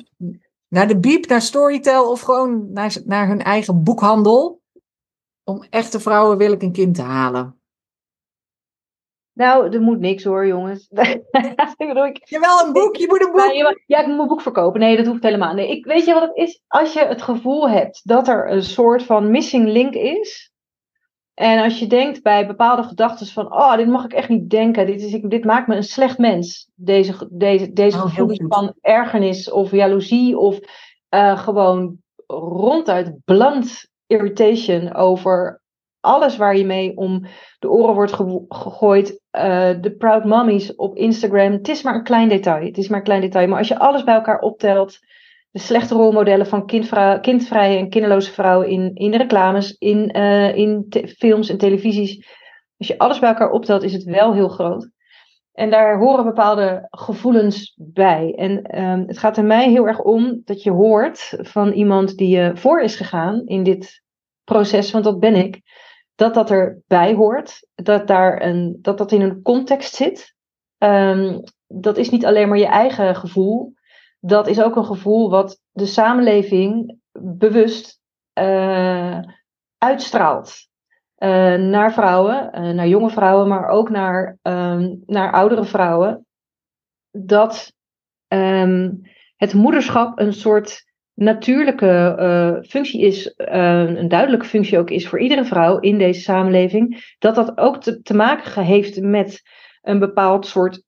[0.69, 4.62] Naar, de Biep, naar Storytel of gewoon naar, naar hun eigen boekhandel
[5.43, 7.60] om echte vrouwen Wil ik een kind te halen?
[9.34, 10.88] Nou, er moet niks hoor, jongens.
[11.77, 13.75] ik bedoel, ik, Jawel, een boek, je moet een boek.
[13.86, 14.79] ja, ik moet mijn boek verkopen.
[14.79, 15.69] Nee, dat hoeft helemaal niet.
[15.69, 16.62] Ik, weet je wat het is?
[16.67, 20.49] Als je het gevoel hebt dat er een soort van missing link is.
[21.39, 24.86] En als je denkt bij bepaalde gedachten van, oh, dit mag ik echt niet denken.
[24.86, 26.69] Dit, is, ik, dit maakt me een slecht mens.
[26.75, 30.60] Deze, deze, deze Oh, gevoelens van ergernis of jaloezie of
[31.10, 31.97] eh, gewoon
[32.28, 35.62] ronduit blunt irritation over
[35.99, 37.25] alles waar je mee om
[37.60, 38.13] de oren wordt
[38.49, 39.21] gegooid.
[39.30, 41.52] eh, de proud mummies op Instagram.
[41.52, 42.65] Het is maar een klein detail.
[42.65, 43.47] Het is maar een klein detail.
[43.47, 44.99] Maar als je alles bij elkaar optelt.
[45.52, 46.66] De slechte rolmodellen van
[47.22, 52.28] kindvrije en kinderloze vrouwen in, in reclames, in, eh, in films en televisies.
[52.78, 54.90] Als je alles bij elkaar optelt, is het wel heel groot.
[55.60, 58.34] En daar horen bepaalde gevoelens bij.
[58.36, 62.30] En ehm, het gaat er mij heel erg om dat je hoort van iemand die
[62.30, 64.04] je voor is gegaan in dit
[64.44, 65.62] proces, want dat ben ik,
[66.16, 70.36] dat dat erbij hoort, dat, daar een, dat, dat in een context zit.
[70.78, 73.74] Ehm, dat is niet alleen maar je eigen gevoel,
[74.19, 77.99] dat is ook een gevoel wat de samenleving bewust
[78.34, 79.19] eh,
[79.77, 80.67] uitstraalt.
[81.15, 86.25] Eh, naar vrouwen, eh, naar jonge vrouwen, maar ook naar, ehm, naar oudere vrouwen.
[87.12, 87.73] Dat
[88.27, 88.91] ehm,
[89.36, 95.79] het moederschap een soort natuurlijke functie is, een duidelijke functie ook is voor iedere vrouw
[95.79, 97.15] in deze samenleving.
[97.19, 99.41] Dat dat ook te, te maken heeft met
[99.82, 100.84] een bepaald soort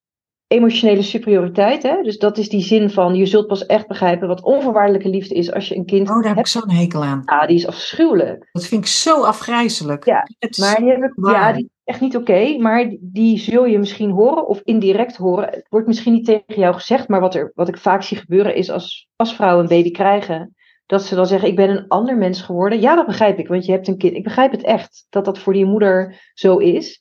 [0.51, 1.83] emotionele superioriteit.
[1.83, 2.01] Hè?
[2.01, 5.51] Dus dat is die zin van je zult pas echt begrijpen wat onvoorwaardelijke liefde is
[5.51, 7.21] als je een kind Oh, daar heb ik zo'n hekel aan.
[7.25, 8.49] Ja, die is afschuwelijk.
[8.51, 10.05] Dat vind ik zo afgrijzelijk.
[10.05, 10.27] Ja,
[10.59, 12.57] Maar die heb ik, ja, die is echt niet oké.
[12.57, 15.49] maar die, die zul je misschien horen of indirect horen.
[15.49, 18.55] Het wordt misschien niet tegen jou gezegd, maar wat, er, wat ik vaak zie gebeuren
[18.55, 22.17] is als, als vrouwen een baby krijgen, dat ze dan zeggen: Ik ben een ander
[22.17, 22.81] mens geworden.
[22.81, 24.15] Ja, dat begrijp ik, want je hebt een kind.
[24.15, 26.99] Ik begrijp het echt dat dat voor die moeder zo is.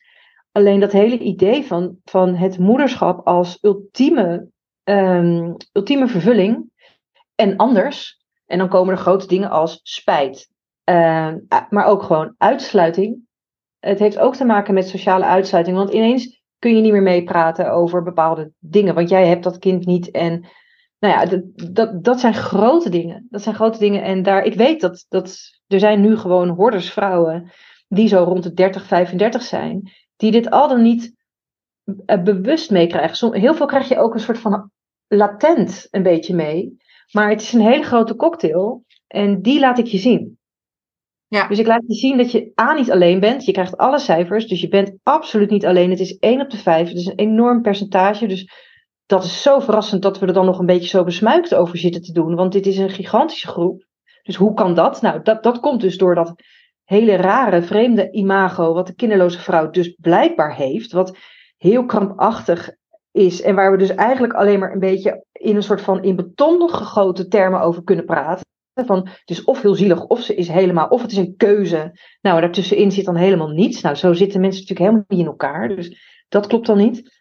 [0.52, 4.48] Alleen dat hele idee van, van het moederschap als ultieme,
[4.84, 6.70] ehm, ultieme vervulling
[7.34, 8.18] en anders.
[8.46, 10.50] En dan komen er grote dingen als spijt,
[10.84, 13.28] ehm, maar ook gewoon uitsluiting.
[13.78, 15.76] Het heeft ook te maken met sociale uitsluiting.
[15.76, 18.94] Want ineens kun je niet meer meepraten over bepaalde dingen.
[18.94, 20.10] Want jij hebt dat kind niet.
[20.10, 20.46] En
[20.98, 23.26] nou ja, dat, dat, dat zijn grote dingen.
[23.30, 24.02] Dat zijn grote dingen.
[24.02, 27.52] En daar, ik weet dat, dat er zijn nu gewoon hordersvrouwen
[27.88, 29.90] die zo rond de 30, 35 zijn.
[30.20, 31.14] Die dit al dan niet
[32.06, 33.34] eh, bewust meekrijgen.
[33.34, 34.70] Heel veel krijg je ook een soort van
[35.06, 36.76] latent een beetje mee.
[37.12, 38.84] Maar het is een hele grote cocktail.
[39.06, 40.38] En die laat ik je zien.
[41.28, 41.48] Ja.
[41.48, 43.44] Dus ik laat je zien dat je A niet alleen bent.
[43.44, 44.46] Je krijgt alle cijfers.
[44.46, 45.90] Dus je bent absoluut niet alleen.
[45.90, 46.88] Het is 1 op de 5.
[46.88, 48.26] Het is een enorm percentage.
[48.26, 48.50] Dus
[49.06, 52.02] dat is zo verrassend dat we er dan nog een beetje zo besmuikt over zitten
[52.02, 52.34] te doen.
[52.34, 53.86] Want dit is een gigantische groep.
[54.22, 55.00] Dus hoe kan dat?
[55.00, 56.34] Nou, dat, dat komt dus door dat
[56.90, 58.72] hele rare, vreemde imago.
[58.72, 60.92] Wat de kinderloze vrouw dus blijkbaar heeft.
[60.92, 61.16] Wat
[61.56, 62.70] heel krampachtig
[63.12, 63.42] is.
[63.42, 66.70] En waar we dus eigenlijk alleen maar een beetje in een soort van in beton
[66.70, 68.44] gegoten termen over kunnen praten.
[68.74, 71.98] Van het is of heel zielig, of ze is helemaal, of het is een keuze.
[72.20, 73.80] Nou, en daartussenin zit dan helemaal niets.
[73.80, 75.68] Nou, zo zitten mensen natuurlijk helemaal niet in elkaar.
[75.68, 75.96] Dus
[76.28, 77.18] dat klopt dan niet.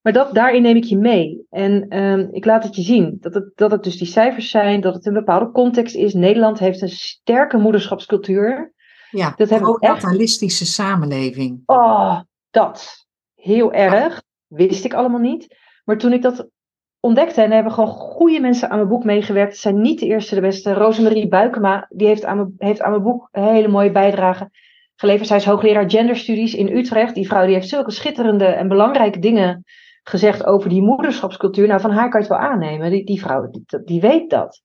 [0.00, 1.46] Maar dat, daarin neem ik je mee.
[1.50, 3.16] En ehm, ik laat het je zien.
[3.20, 6.14] Dat het, dat het dus die cijfers zijn, dat het een bepaalde context is.
[6.14, 8.72] Nederland heeft een sterke moederschapscultuur.
[9.12, 10.04] Ja, dat hebben we echt.
[10.66, 11.62] samenleving.
[11.66, 12.20] Oh,
[12.50, 13.06] dat.
[13.34, 14.22] Heel erg.
[14.46, 15.56] Wist ik allemaal niet.
[15.84, 16.48] Maar toen ik dat
[17.00, 19.52] ontdekte, en er hebben gewoon goede mensen aan mijn boek meegewerkt.
[19.52, 20.72] Het zijn niet de eerste, de beste.
[20.72, 24.50] Rosemarie Buikema, die heeft aan mijn, heeft aan mijn boek een hele mooie bijdrage
[24.96, 25.28] geleverd.
[25.28, 27.14] Zij is hoogleraar genderstudies in Utrecht.
[27.14, 29.64] Die vrouw die heeft zulke schitterende en belangrijke dingen
[30.02, 31.66] gezegd over die moederschapscultuur.
[31.66, 32.90] Nou, van haar kan je het wel aannemen.
[32.90, 34.62] Die, die vrouw, die, die weet dat.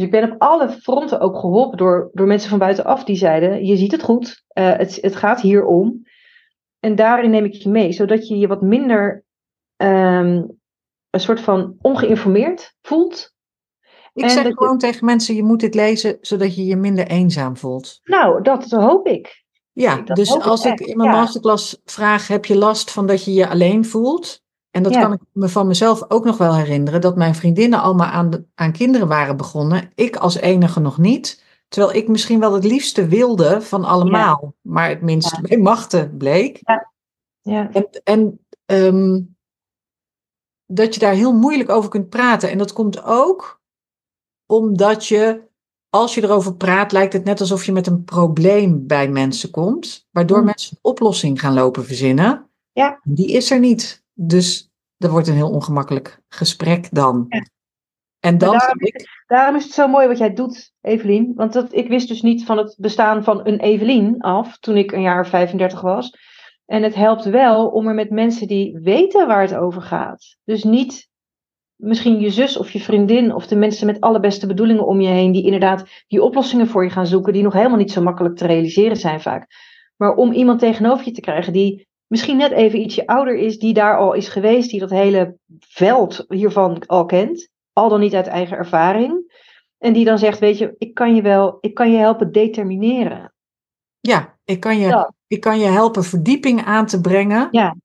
[0.00, 3.64] Dus ik ben op alle fronten ook geholpen door, door mensen van buitenaf die zeiden:
[3.64, 6.02] Je ziet het goed, uh, het, het gaat hier om.
[6.78, 9.24] En daarin neem ik je mee, zodat je je wat minder
[9.76, 10.58] um,
[11.10, 13.34] een soort van ongeïnformeerd voelt.
[14.12, 14.78] Ik en zeg gewoon je...
[14.78, 18.00] tegen mensen: je moet dit lezen zodat je je minder eenzaam voelt.
[18.04, 19.44] Nou, dat hoop ik.
[19.72, 21.16] Ja, Dat dus ik als ik in mijn ja.
[21.16, 24.42] masterclass vraag, heb je last van dat je je alleen voelt?
[24.70, 25.00] En dat Ja.
[25.02, 28.44] kan ik me van mezelf ook nog wel herinneren, dat mijn vriendinnen allemaal aan, de-
[28.54, 29.90] aan kinderen waren begonnen.
[29.94, 31.44] Ik als enige nog niet.
[31.68, 35.40] Terwijl ik misschien wel het liefste wilde van allemaal, maar het minst Ja.
[35.40, 36.60] bij machten bleek.
[37.42, 39.20] Ja, En, en ehm,
[40.66, 42.50] dat je daar heel moeilijk over kunt praten.
[42.50, 43.60] En dat komt ook
[44.46, 45.42] omdat je,
[45.88, 50.08] als je erover praat, lijkt het net alsof je met een probleem bij mensen komt.
[50.10, 50.44] Waardoor Mm.
[50.44, 52.50] mensen een oplossing gaan lopen verzinnen.
[52.72, 53.00] Ja.
[53.04, 53.99] Die is er niet.
[54.22, 57.26] Dus er wordt een heel ongemakkelijk gesprek dan.
[57.28, 57.46] Ja.
[58.20, 61.32] En dan daarom ik, Daarom is het zo mooi wat jij doet, Evelien.
[61.34, 64.92] Want dat, ik wist dus niet van het bestaan van een Evelien af toen ik
[64.92, 66.16] een jaar of 35 was.
[66.66, 70.36] En het helpt wel om er met mensen die weten waar het over gaat.
[70.44, 71.08] Dus niet
[71.76, 75.08] misschien je zus of je vriendin of de mensen met alle beste bedoelingen om je
[75.08, 78.36] heen, die inderdaad die oplossingen voor je gaan zoeken, die nog helemaal niet zo makkelijk
[78.36, 79.46] te realiseren zijn vaak.
[79.96, 83.74] Maar om iemand tegenover je te krijgen die misschien net even ietsje ouder is, die
[83.74, 88.26] daar al is geweest, die dat hele veld hiervan al kent, al dan niet uit
[88.26, 89.38] eigen ervaring.
[89.78, 93.32] En die dan zegt, weet je, ik kan je wel, ik kan je helpen determineren.
[94.00, 97.48] ja, ik kan, je, ik kan je helpen verdieping aan te brengen.
[97.50, 97.76] Ja.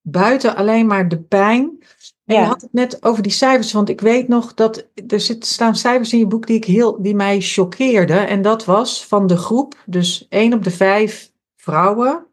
[0.00, 1.78] Buiten alleen maar de pijn.
[2.24, 2.46] En je Ja.
[2.46, 6.12] had het net over die cijfers, want ik weet nog dat er zit, staan cijfers
[6.12, 8.28] in je boek die, ik heel, die mij choqueerden.
[8.28, 12.26] En dat was van de groep, dus één op de vijf vrouwen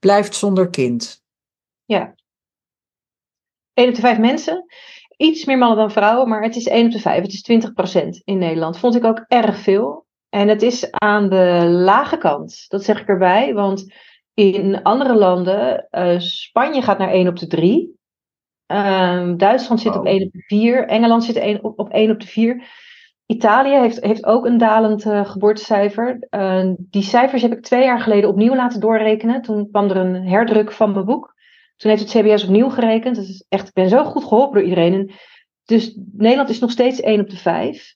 [0.00, 1.22] blijft zonder kind.
[1.84, 2.14] Ja.
[3.74, 4.64] 1 op de 5 mensen.
[5.16, 7.22] Iets meer mannen dan vrouwen, maar het is 1 op de 5.
[7.22, 8.78] Het is 20% in Nederland.
[8.78, 10.06] Vond ik ook erg veel.
[10.28, 12.64] En het is aan de lage kant.
[12.68, 13.54] Dat zeg ik erbij.
[13.54, 13.94] Want
[14.34, 17.98] in andere landen, eh, Spanje gaat naar 1 op de 3.
[18.66, 20.12] Ehm, Duitsland zit op Wow.
[20.12, 20.86] 1 op de 4.
[20.86, 22.64] Engeland zit op, op 1 op de 4.
[23.30, 26.26] Italië heeft, heeft ook een dalend eh, geboortecijfer.
[26.30, 29.42] Eh, die cijfers heb ik twee jaar geleden opnieuw laten doorrekenen.
[29.42, 31.34] Toen kwam er een herdruk van mijn boek.
[31.76, 33.16] Toen heeft het CBS opnieuw gerekend.
[33.16, 34.92] Dat is echt, ik ben zo goed geholpen door iedereen.
[34.92, 35.10] En
[35.64, 37.94] dus Nederland is nog steeds 1 op de 5.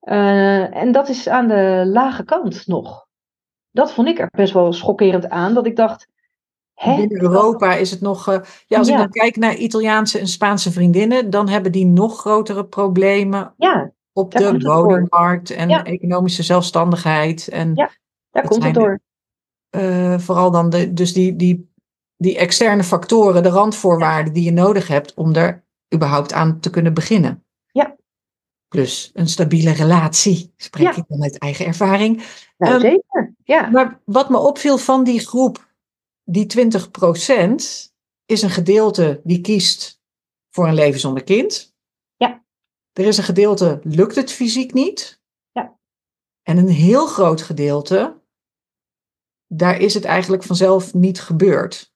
[0.00, 3.06] Eh, en dat is aan de lage kant nog.
[3.70, 5.54] Dat vond ik er best wel schokkerend aan.
[5.54, 6.08] Dat ik dacht.
[6.74, 6.96] Hè?
[6.96, 8.40] Binnen Europa is het nog.
[8.66, 12.64] ja, als ik dan kijk naar Italiaanse en Spaanse vriendinnen, dan hebben die nog grotere
[12.64, 15.84] problemen Ja, op Daar de woningmarkt en Ja.
[15.84, 17.48] economische zelfstandigheid.
[17.48, 17.90] En Ja.
[18.30, 19.00] daar komt het door.
[19.70, 21.72] eh, vooral dan de, dus die, die,
[22.16, 26.94] die externe factoren, de randvoorwaarden die je nodig hebt om er überhaupt aan te kunnen
[26.94, 27.44] beginnen.
[27.72, 27.96] Ja.
[28.68, 30.96] Plus een stabiele relatie, spreek Ja.
[30.96, 32.16] ik dan uit eigen ervaring.
[32.58, 33.34] Nou, Ehm, zeker.
[33.44, 33.68] Ja.
[33.70, 35.68] Maar wat me opviel van die groep,
[36.24, 37.92] die 20%,
[38.26, 40.00] is een gedeelte die kiest
[40.50, 41.69] voor een leven zonder kind.
[42.92, 43.02] Ja.
[43.02, 45.20] Er is een gedeelte, lukt het fysiek niet.
[45.52, 45.78] Ja.
[46.42, 48.20] En een heel groot gedeelte,
[49.46, 51.90] daar is het eigenlijk vanzelf niet gebeurd.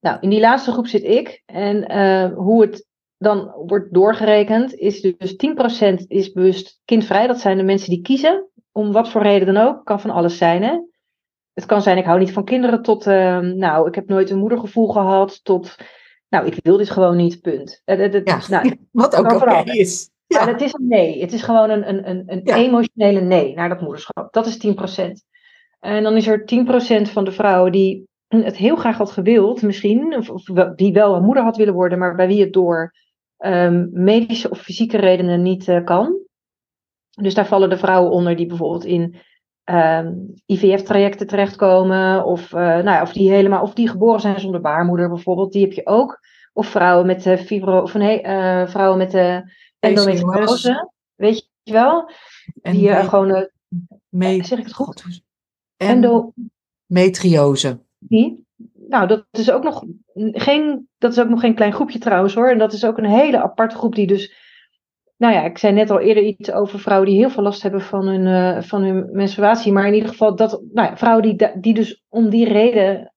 [0.00, 1.42] Nou, in die laatste groep zit ik.
[1.46, 7.26] En eh, hoe het dan wordt doorgerekend, is dus 10% is bewust kindvrij.
[7.26, 9.84] Dat zijn de mensen die kiezen, om wat voor reden dan ook.
[9.84, 10.78] Kan van alles zijn, hè.
[11.52, 14.38] Het kan zijn, ik hou niet van kinderen, tot, eh, nou, ik heb nooit een
[14.38, 15.76] moedergevoel gehad, tot,
[16.28, 17.82] nou, ik wil dit gewoon niet, punt.
[17.84, 18.40] Eh, eh, dat- Ja.
[18.48, 20.10] nou, Wat ook oké is.
[20.28, 21.20] maar het is een nee.
[21.20, 22.56] Het is gewoon een, een, een, een Ja.
[22.56, 24.32] emotionele nee naar dat moederschap.
[24.32, 25.24] Dat is 10%.
[25.80, 30.16] En dan is er 10% van de vrouwen die het heel graag had gewild, misschien,
[30.16, 30.42] of,
[30.76, 32.92] die wel een moeder had willen worden, maar bij wie het door
[33.36, 36.16] ehm, medische of fysieke redenen niet eh, kan.
[37.20, 39.16] Dus daar vallen de vrouwen onder die bijvoorbeeld in
[39.68, 40.12] ehm,
[40.46, 45.08] IVF-trajecten terechtkomen, of, eh, nou ja, of die helemaal, of die geboren zijn zonder baarmoeder
[45.08, 46.18] bijvoorbeeld, die heb je ook.
[46.52, 49.14] Of vrouwen met de fibro, of nee, eh, vrouwen met
[49.78, 52.10] endometriose, weet je wel?
[52.62, 53.42] En Die gewoon, eh,
[54.44, 55.22] zeg ik het goed?
[55.76, 57.80] Endometriose.
[57.98, 58.46] Die?
[58.88, 59.84] Nou, dat is ook nog
[60.16, 62.50] geen, dat is ook nog geen klein groepje trouwens hoor.
[62.50, 64.46] En dat is ook een hele aparte groep die dus.
[65.18, 67.80] Nou ja, ik zei net al eerder iets over vrouwen die heel veel last hebben
[67.80, 69.72] van hun, eh, van hun menstruatie.
[69.72, 73.14] Maar in ieder geval dat, nou ja, vrouwen die, die dus om die reden,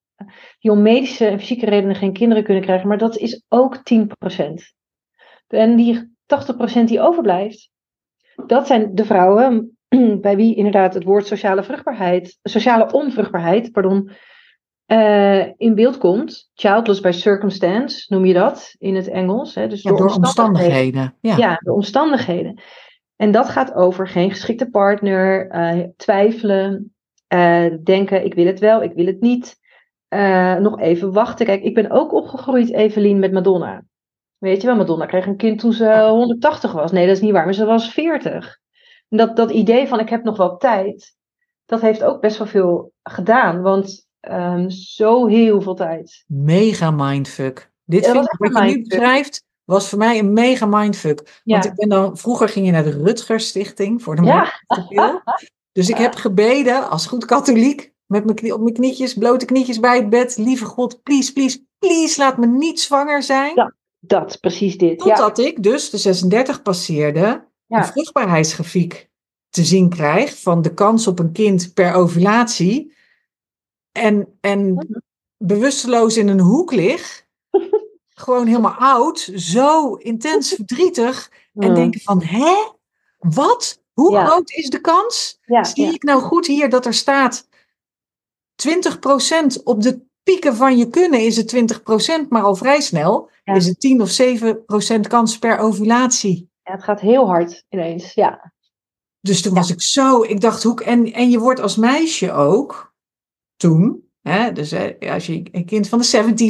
[0.58, 2.88] die om medische en fysieke redenen geen kinderen kunnen krijgen.
[2.88, 4.74] Maar dat is ook 10%.
[5.46, 7.70] En die 80% die overblijft,
[8.46, 9.76] dat zijn de vrouwen
[10.20, 14.10] bij wie inderdaad het woord sociale vruchtbaarheid, sociale onvruchtbaarheid, pardon,
[14.86, 16.50] eh, in beeld komt.
[16.54, 19.54] Childless by circumstance noem je dat in het Engels.
[19.54, 19.68] Hè?
[19.68, 21.16] Dus Ja, door omstandigheden.
[21.20, 21.36] Ja.
[21.36, 22.60] Ja, de omstandigheden.
[23.16, 26.94] En dat gaat over geen geschikte partner, eh, twijfelen,
[27.26, 29.60] eh, denken ik wil het wel, ik wil het niet.
[30.58, 31.46] Nog even wachten.
[31.46, 33.84] Kijk, ik ben ook opgegroeid, Evelien, met Madonna.
[34.38, 36.92] Weet je wel, Madonna kreeg een kind toen ze 180 was.
[36.92, 38.58] Nee, dat is niet waar, maar ze was 40.
[39.08, 41.16] En dat, dat idee van ik heb nog wel tijd,
[41.66, 43.62] dat heeft ook best wel veel gedaan.
[43.62, 46.24] Want ehm, zo heel veel tijd.
[46.26, 47.70] Mega mindfuck.
[47.84, 51.16] Dit Ja, vind was ik, wat je nu beschrijft, was voor mij een mega mindfuck.
[51.44, 51.70] Want Ja.
[51.70, 55.22] ik ben dan, vroeger ging je naar de Rutgers Stichting voor de Ja.
[55.72, 59.80] Dus ik heb gebeden als goed katholiek, met mijn knie, op mijn knietjes, blote knietjes
[59.80, 60.36] bij het bed.
[60.36, 63.52] Lieve God, please, please, please, laat me niet zwanger zijn.
[63.54, 63.74] Ja.
[64.04, 65.04] Dat, precies dit.
[65.04, 69.10] Ja, Totdat ik dus de 36 passeerde, een ja, vruchtbaarheidsgrafiek
[69.50, 72.92] te zien krijg van de kans op een kind per ovulatie.
[73.92, 74.98] En, en Mhm.
[75.36, 77.26] bewusteloos in een hoek lig.
[78.22, 81.30] Gewoon helemaal oud, zo intens verdrietig.
[81.54, 81.74] En Mm.
[81.74, 82.54] denken van, hè?
[83.18, 83.80] Wat?
[83.92, 84.26] Hoe Ja.
[84.26, 85.38] groot is de kans?
[85.44, 85.92] ja, Zie ja.
[85.92, 87.48] ik nou goed hier dat er staat
[88.54, 93.66] 20% op de pieken van je kunnen is het 20%, maar al vrij snel is
[93.66, 96.50] het 10 of 7% kans per ovulatie.
[96.62, 98.14] Ja, het gaat heel hard ineens.
[98.14, 98.52] Ja,
[99.20, 102.91] Dus toen was ik zo, ik dacht, hoe, en, en je wordt als meisje ook,
[103.56, 106.04] toen, hè, dus als je een kind van de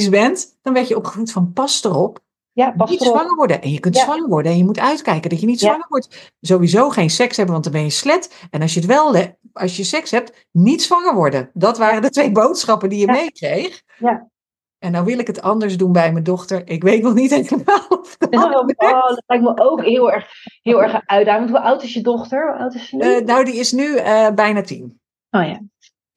[0.06, 2.20] 70s bent, dan werd je opgevoed van pas erop,
[2.52, 3.14] ja pas niet erop.
[3.16, 3.62] zwanger worden.
[3.62, 4.02] En je kunt Ja.
[4.04, 5.66] zwanger worden en je moet uitkijken dat je niet Ja.
[5.66, 6.32] zwanger wordt.
[6.40, 8.46] Sowieso geen seks hebben, want dan ben je slet.
[8.50, 9.16] En als je het wel,
[9.52, 11.50] als je seks hebt, niet zwanger worden.
[11.54, 13.12] Dat waren de twee boodschappen die je Ja.
[13.12, 13.82] meekreeg.
[13.98, 14.30] Ja.
[14.78, 16.62] En nou wil ik het anders doen bij mijn dochter.
[16.68, 20.28] Ik weet nog niet helemaal of dat Oh, dat lijkt me ook heel erg,
[20.62, 20.92] heel erg.
[21.24, 22.50] Want Hoe oud is je dochter?
[22.50, 23.02] Hoe oud is ze nu?
[23.02, 25.00] Eh, nou, die is nu eh, bijna tien.
[25.30, 25.60] oh ja.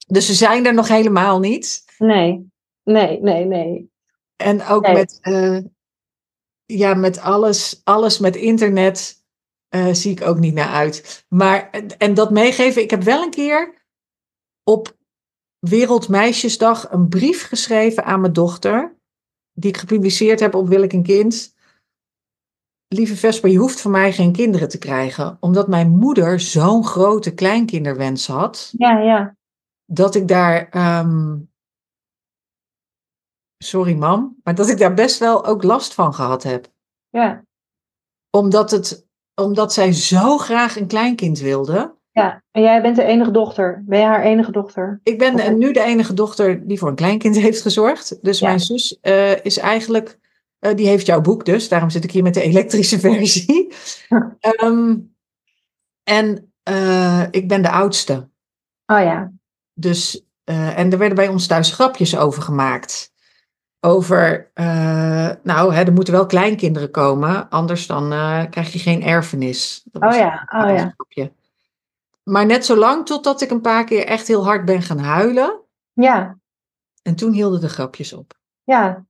[0.05, 1.83] Dus ze zijn er nog helemaal niet.
[1.97, 2.51] Nee,
[2.83, 3.91] nee, nee, nee.
[4.35, 4.93] En ook Nee.
[4.93, 5.59] met, eh,
[6.65, 9.23] ja, met alles, alles met internet
[9.67, 11.25] eh, zie ik ook niet naar uit.
[11.29, 13.85] Maar, en- en dat meegeven, ik heb wel een keer
[14.63, 14.97] op
[15.59, 18.97] Wereldmeisjesdag een brief geschreven aan mijn dochter,
[19.53, 21.53] die ik gepubliceerd heb op Wil ik een kind.
[22.87, 27.33] Lieve Vesper, je hoeft van mij geen kinderen te krijgen, omdat mijn moeder zo'n grote
[27.33, 29.34] kleinkinderwens had Ja, ja.
[29.85, 31.37] Dat ik daar, ehm,
[33.57, 36.73] sorry mam, maar dat ik daar best wel ook last van gehad heb.
[37.09, 37.43] Ja,
[38.29, 39.07] Omdat, het,
[39.41, 41.95] omdat zij zo graag een kleinkind wilde.
[42.11, 42.43] ja.
[42.51, 43.83] En jij bent de enige dochter.
[43.85, 44.99] Ben je haar enige dochter?
[45.03, 48.23] Ik ben nu de enige dochter die voor een kleinkind heeft gezorgd.
[48.23, 48.47] Dus Ja.
[48.47, 50.19] mijn zus eh, is eigenlijk,
[50.59, 53.73] eh, die heeft jouw boek dus, daarom zit ik hier met de elektrische versie.
[54.39, 54.97] Ehm,
[56.03, 58.29] en eh, ik ben de oudste.
[58.85, 59.31] Oh ja.
[59.75, 63.13] Dus, eh, en er werden bij ons thuis grapjes over gemaakt.
[63.79, 69.03] Over, eh, nou, hè, er moeten wel kleinkinderen komen, anders dan eh, krijg je geen
[69.03, 69.81] erfenis.
[69.91, 70.93] Dat Oh ja, oh ja.
[70.95, 71.31] grapje.
[72.23, 75.61] Maar net zo lang totdat ik een paar keer echt heel hard ben gaan huilen.
[75.93, 76.37] Ja,
[77.01, 78.33] En toen hielden de grapjes op.
[78.63, 79.05] ja.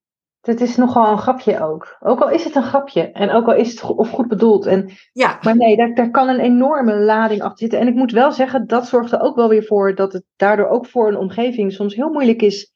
[0.46, 1.98] Het is nogal een grapje ook.
[2.00, 3.02] Ook al is het een grapje.
[3.12, 4.66] En ook al is het go- of goed bedoeld.
[4.66, 7.80] En, Ja, maar nee, daar, daar kan een enorme lading achter zitten.
[7.80, 10.68] En ik moet wel zeggen, dat zorgt er ook wel weer voor dat het daardoor
[10.68, 12.74] ook voor een omgeving soms heel moeilijk is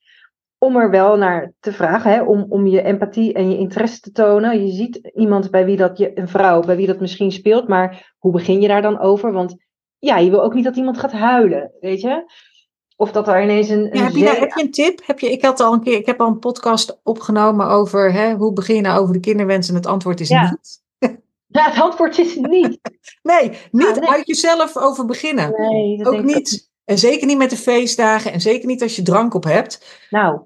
[0.58, 4.12] om er wel naar te vragen, hè, om, om je empathie en je interesse te
[4.12, 4.66] tonen.
[4.66, 8.14] Je ziet iemand bij wie dat, je, een vrouw, bij wie dat misschien speelt, maar
[8.18, 9.32] hoe begin je daar dan over?
[9.32, 9.56] Want
[9.98, 12.24] ja, je wil ook niet dat iemand gaat huilen, weet je?
[13.02, 13.90] Of dat er ineens een.
[13.94, 15.00] Ja, heb, je, daar- heb je een tip?
[15.06, 18.34] Heb je, ik, had al een keer, ik heb al een podcast opgenomen over hè,
[18.36, 20.50] hoe begin je nou over de kinderwens en het antwoord is Ja.
[20.50, 20.82] niet.
[21.48, 22.80] Ja, het antwoord is niet.
[23.22, 24.10] Nee, niet nee.
[24.10, 25.52] uit jezelf over beginnen.
[25.70, 26.70] Nee, dat ook ik niet.
[26.86, 30.00] En zeker niet met de feestdagen en zeker niet als je drank op hebt.
[30.10, 30.40] Nou,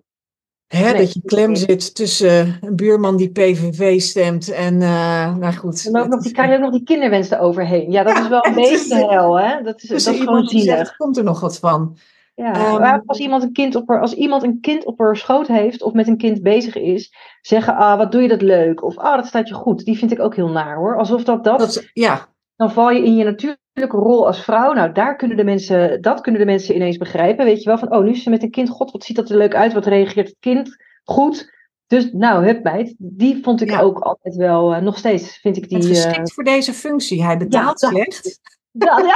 [0.67, 5.53] Hè, Nee, dat je klem zit tussen een buurman die PVV stemt en, eh, nou
[5.53, 5.91] goed.
[5.91, 7.91] dan ook nog, die, krijg je ook nog die kinderwens eroverheen.
[7.91, 9.61] Ja, dat Ja, is wel een beetje hel, hè?
[9.63, 10.75] Dat is, Dus dat is gewoon zielig.
[10.77, 11.97] zegt, komt er nog wat van?
[12.35, 15.47] Ja, Ehm, als iemand, een kind op haar, als iemand een kind op haar schoot
[15.47, 18.83] heeft of met een kind bezig is, zeggen, ah, wat doe je dat leuk?
[18.83, 19.85] Of, ah, dat staat je goed.
[19.85, 20.97] Die vind ik ook heel naar, hoor.
[20.97, 24.73] Alsof dat, dat, Dat, ja, dan val je in je natuurlijke rol als vrouw.
[24.73, 27.45] Nou, daar kunnen de mensen, dat kunnen de mensen ineens begrijpen.
[27.45, 29.29] Weet je wel, van, oh, nu is ze met een kind, god, wat ziet dat
[29.29, 29.73] er leuk uit?
[29.73, 31.51] Wat reageert het kind goed?
[31.87, 33.79] Dus, nou, hup meid, die vond ik Ja.
[33.81, 35.77] ook altijd wel, eh, nog steeds vind ik die...
[35.77, 37.23] het eh, geschikt voor deze functie.
[37.23, 38.39] Hij betaalt dat- slecht.
[38.71, 39.15] ja, ja,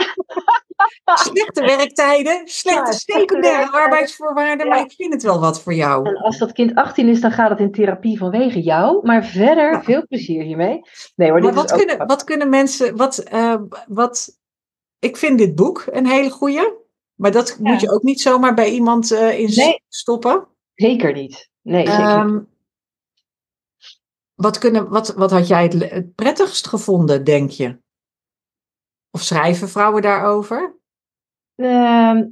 [1.16, 6.08] Slechte werktijden, slechte Ja, secundaire arbeidsvoorwaarden, maar ik vind het wel wat voor jou.
[6.08, 9.06] En als dat kind 18 is, dan gaat het in therapie vanwege jou.
[9.06, 10.82] Maar verder, veel plezier hiermee.
[11.16, 11.78] Nee hoor, Maar dit wat is ook...
[11.88, 13.56] kunnen, wat kunnen mensen, wat, eh,
[13.88, 14.40] wat,
[15.00, 16.74] ik vind dit boek een hele goeie,
[17.16, 19.84] maar dat moet je ook niet zomaar bij iemand eh, in Nee.
[19.90, 20.48] stoppen.
[20.76, 21.50] Zeker niet.
[21.62, 22.08] Nee, zeker niet.
[22.08, 22.40] Ehm,
[24.36, 27.80] wat, kunnen, wat, wat had jij het prettigst gevonden, denk je?
[29.12, 30.77] Of schrijven vrouwen daarover?
[31.58, 32.26] Ehm,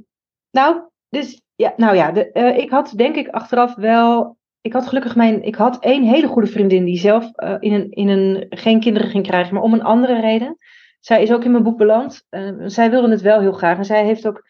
[0.50, 4.36] nou, dus, ja, nou ja, de, eh, ik had denk ik achteraf wel...
[4.60, 5.42] Ik had gelukkig mijn...
[5.42, 8.46] Ik had één hele goede vriendin die zelf eh, in, een, in een...
[8.48, 10.56] Geen kinderen ging krijgen, maar om een andere reden.
[11.00, 12.26] Zij is ook in mijn boek beland.
[12.28, 13.78] Eh, zij wilde het wel heel graag.
[13.78, 14.44] En zij heeft ook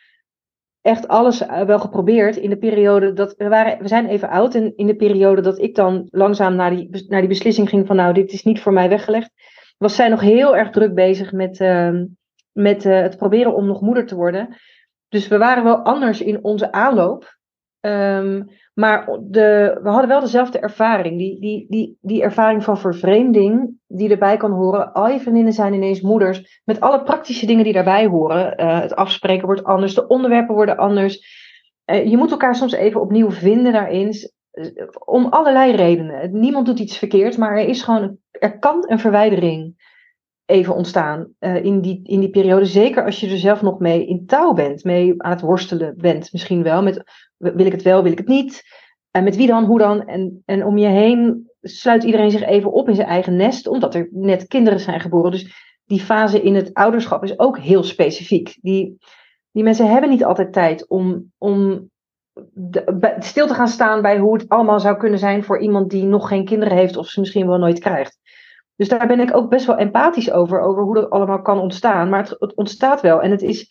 [0.81, 4.77] echt alles wel geprobeerd in de periode dat we waren, we zijn even oud en
[4.77, 8.15] in de periode dat ik dan langzaam naar die, naar die beslissing ging van nou,
[8.15, 9.31] dit is niet voor mij weggelegd,
[9.79, 12.05] was zij nog heel erg druk bezig met, ehm,
[12.57, 14.57] met eh, het proberen om nog moeder te worden.
[15.09, 17.37] Dus we waren wel anders in onze aanloop.
[17.81, 18.43] Ehm,
[18.75, 21.19] maar de, we hadden wel dezelfde ervaring.
[21.19, 24.93] Die, die, die, die ervaring van vervreemding die erbij kan horen.
[24.93, 26.61] Al je vriendinnen zijn ineens moeders.
[26.65, 28.61] Met alle praktische dingen die daarbij horen.
[28.61, 29.95] Uh, het afspreken wordt anders.
[29.95, 31.45] De onderwerpen worden anders.
[31.87, 34.15] Uh, je moet elkaar soms even opnieuw vinden daarin.
[35.05, 36.41] Om allerlei redenen.
[36.41, 37.39] Niemand doet iets verkeerd.
[37.39, 38.19] Maar er is gewoon.
[38.31, 39.75] Er kan een verwijdering
[40.47, 42.65] even ontstaan uh, in, die, in die periode.
[42.65, 46.33] Zeker als je er zelf nog mee in touw bent, mee aan het worstelen bent,
[46.33, 46.83] misschien wel.
[46.83, 47.05] Met
[47.37, 48.63] wil ik het wel, wil ik het niet?
[49.11, 50.07] En met wie dan, hoe dan?
[50.07, 53.95] En, en om je heen sluit iedereen zich even op in zijn eigen nest, omdat
[53.95, 55.31] er net kinderen zijn geboren.
[55.31, 58.59] Dus die fase in het ouderschap is ook heel specifiek.
[58.61, 58.99] Die,
[59.51, 61.89] die mensen hebben niet altijd tijd om, om
[63.19, 66.29] stil te gaan staan bij hoe het allemaal zou kunnen zijn voor iemand die nog
[66.29, 68.19] geen kinderen heeft of ze misschien wel nooit krijgt.
[68.77, 72.09] Dus daar ben ik ook best wel empathisch over, over hoe dat allemaal kan ontstaan.
[72.09, 73.23] Maar het, het ontstaat wel.
[73.23, 73.71] En het is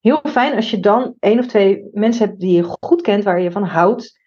[0.00, 3.40] heel fijn als je dan één of twee mensen hebt die je goed kent, waar
[3.40, 4.20] je van houdt,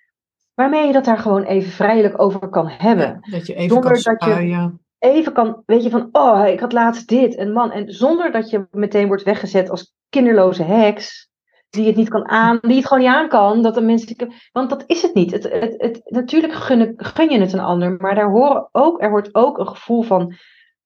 [0.53, 3.19] waarmee je dat daar gewoon even vrijelijk over kan hebben.
[3.31, 6.73] dat je even zonder kan dat je even kan, weet je van, oh, ik had
[6.73, 7.71] laatst dit en man.
[7.71, 11.26] En zonder dat je meteen wordt weggezet als kinderloze heks
[11.69, 13.61] die het niet kan aan, die het gewoon niet aan kan.
[13.61, 15.31] Dat de mensen, want dat is het niet.
[15.31, 19.09] Het, het, het, natuurlijk gun, gun je het een ander, maar daar horen ook, er
[19.09, 20.35] hoort ook een gevoel van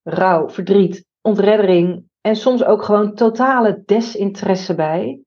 [0.04, 5.22] rouw, verdriet, ontreddering en soms ook gewoon totale desinteresse bij.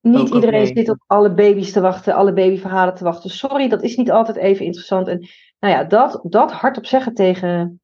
[0.00, 3.30] Niet iedereen zit op alle baby's te wachten, alle babyverhalen te wachten.
[3.30, 5.08] Sorry, dat is niet altijd even interessant.
[5.08, 5.28] En
[5.58, 7.80] nou ja, dat, dat hardop zeggen tegen.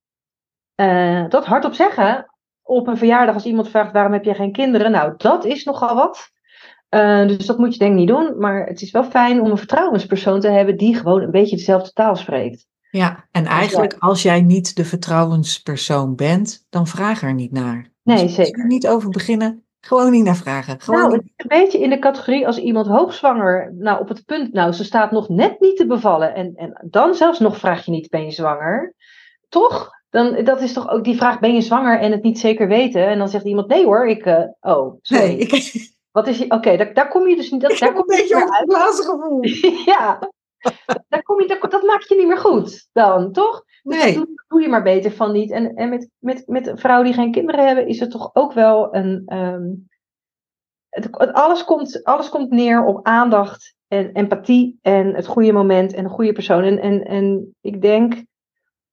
[0.81, 2.27] Uh, dat hardop zeggen
[2.63, 4.91] op een verjaardag als iemand vraagt waarom heb je geen kinderen.
[4.91, 6.31] Nou, dat is nogal wat.
[6.91, 8.39] Uh, dus dat moet je denk ik niet doen.
[8.39, 11.93] Maar het is wel fijn om een vertrouwenspersoon te hebben die gewoon een beetje dezelfde
[11.93, 12.67] taal spreekt.
[12.91, 17.91] Ja, en eigenlijk als jij niet de vertrouwenspersoon bent, dan vraag er niet naar.
[18.03, 18.61] Nee, dus zeker.
[18.61, 20.81] Er niet over beginnen, gewoon niet naar vragen.
[20.81, 24.25] Gewoon nou, het is een beetje in de categorie als iemand hoogzwanger, nou op het
[24.25, 26.35] punt, nou ze staat nog net niet te bevallen.
[26.35, 28.95] En, en dan zelfs nog vraag je niet, ben je zwanger?
[29.49, 29.91] Toch?
[30.11, 33.07] Dan, dat is toch ook die vraag, ben je zwanger en het niet zeker weten?
[33.07, 35.25] En dan zegt iemand, nee hoor, ik, uh, oh, sorry.
[35.25, 37.61] Nee, ik, wat is Oké, okay, daar, daar, kom je dus niet.
[37.61, 39.41] Dat, daar kom een beetje op het gevoel.
[39.95, 40.31] ja,
[41.09, 43.65] daar kom je, dat, dat maakt je niet meer goed dan, toch?
[43.83, 44.15] Dus nee.
[44.15, 45.51] Doe, doe, je maar beter van niet.
[45.51, 48.95] En, en met, met, met vrouwen die geen kinderen hebben, is het toch ook wel
[48.95, 49.37] een.
[49.37, 49.89] Um,
[50.89, 56.05] het, alles, komt, alles komt neer op aandacht en empathie en het goede moment en
[56.05, 56.63] een goede persoon.
[56.63, 58.25] En, en, en ik denk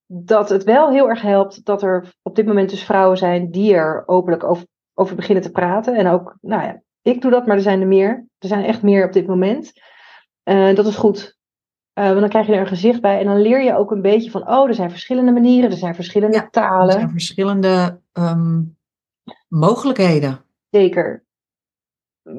[0.05, 3.73] dat het wel heel erg helpt dat er op dit moment dus vrouwen zijn die
[3.73, 5.95] er openlijk over, over beginnen te praten.
[5.95, 8.27] En ook, nou ja, ik doe dat, maar er zijn er meer.
[8.39, 9.71] Er zijn echt meer op dit moment.
[10.43, 11.37] Uh, dat is goed.
[11.99, 13.19] Uh, want dan krijg je er een gezicht bij.
[13.19, 15.95] En dan leer je ook een beetje van, oh, er zijn verschillende manieren, er zijn
[15.95, 16.87] verschillende talen.
[16.87, 18.77] Er zijn verschillende um,
[19.47, 20.41] mogelijkheden.
[20.69, 21.23] Zeker.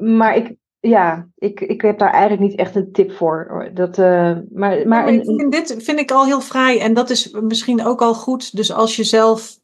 [0.01, 3.69] Maar ik, ja, ik, ik heb daar eigenlijk niet echt een tip voor.
[3.73, 7.85] Dat, uh, maar, maar, vind, dit vind ik al heel fraai en dat is misschien
[7.85, 8.55] ook al goed.
[8.55, 9.59] Dus als je zelf,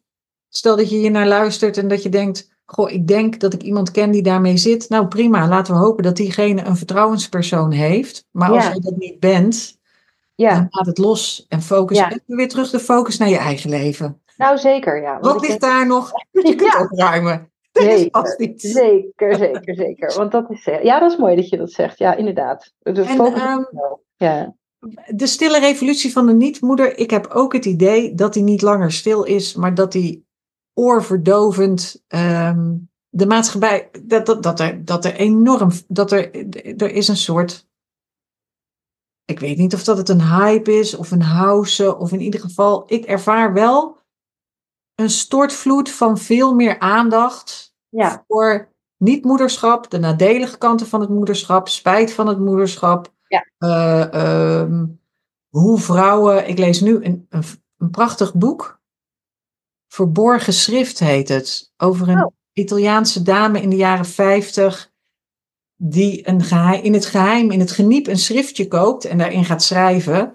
[0.49, 3.61] stel dat je hier naar luistert en dat je denkt, goh, ik denk dat ik
[3.61, 4.89] iemand ken die daarmee zit.
[4.89, 8.28] Nou prima, laten we hopen dat diegene een vertrouwenspersoon heeft.
[8.32, 9.78] Maar als je dat niet bent,
[10.36, 10.53] ja.
[10.53, 12.11] dan laat het los en focus ja.
[12.26, 14.22] weer terug de focus naar je eigen leven.
[14.38, 15.20] Nou zeker, ja.
[15.20, 16.11] Wat ligt daar nog?
[16.32, 17.47] Je kunt opruimen.
[17.74, 20.14] Zeker, zeker, zeker, zeker.
[20.18, 21.97] Want dat is, ja, dat is mooi dat je dat zegt.
[21.97, 22.74] Ja, inderdaad.
[22.80, 23.68] De, focus um,
[24.16, 24.55] ja.
[25.16, 26.97] de stille revolutie van de niet-moeder.
[26.97, 30.26] Ik heb ook het idee dat die niet langer stil is, maar dat die
[30.74, 36.32] oorverdovend um, de maatschappij, dat, dat, dat, er, dat er enorm, dat er,
[36.78, 37.67] er is een soort,
[39.26, 42.39] ik weet niet of dat het een hype is of een house, of in ieder
[42.39, 43.97] geval, ik ervaar wel
[44.95, 48.24] een stortvloed van veel meer aandacht ja.
[48.28, 53.13] voor niet-moederschap, de nadelige kanten van het moederschap, spijt van het moederschap.
[53.28, 53.45] Ja.
[53.59, 55.01] Uh, um,
[55.49, 57.43] hoe vrouwen, ik lees nu een, een,
[57.78, 58.82] een prachtig boek
[59.94, 61.72] Verborgen schrift heet het.
[61.78, 62.32] Over een oh.
[62.54, 64.91] Italiaanse dame in de jaren 50
[65.76, 69.64] die een geheim, in het geheim, in het geniep een schriftje koopt en daarin gaat
[69.64, 70.34] schrijven.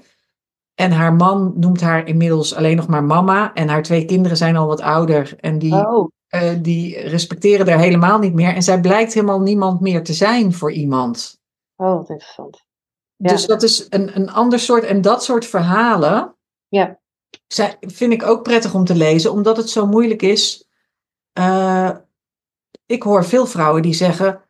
[0.75, 3.55] En haar man noemt haar inmiddels alleen nog maar mama.
[3.55, 5.37] En haar twee kinderen zijn al wat ouder.
[5.41, 6.11] En die, oh.
[6.35, 8.55] uh, die respecteren haar helemaal niet meer.
[8.55, 11.41] En zij blijkt helemaal niemand meer te zijn voor iemand.
[11.77, 12.65] Oh, wat interessant.
[13.17, 13.29] Ja.
[13.29, 14.85] Dus dat is een, een ander soort.
[14.85, 16.37] En dat soort verhalen.
[16.69, 16.99] Ja
[17.81, 20.69] vind ik ook prettig om te lezen, omdat het zo moeilijk is.
[21.39, 21.97] Uh,
[22.87, 24.43] ik hoor veel vrouwen die zeggen: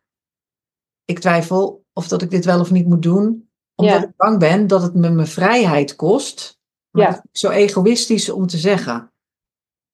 [1.05, 4.67] ik twijfel of dat ik dit wel of niet moet doen, omdat ik bang ben
[4.67, 6.59] dat het me mijn vrijheid kost.
[6.91, 7.25] Maar ja.
[7.33, 9.13] zo egoïstisch om te zeggen.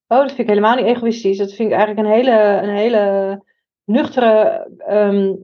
[0.06, 1.38] Oh, dat vind ik helemaal niet egoïstisch.
[1.38, 3.44] Dat vind ik eigenlijk een hele, een hele
[3.84, 5.34] nuchtere ehm,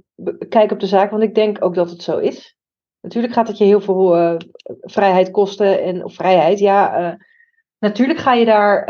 [0.48, 2.56] kijk op de zaak, want ik denk ook dat het zo is.
[3.00, 4.36] Natuurlijk gaat het je heel veel uh,
[4.80, 7.00] vrijheid kosten en of vrijheid, ja.
[7.00, 7.14] Uh,
[7.80, 8.88] natuurlijk ga je daar,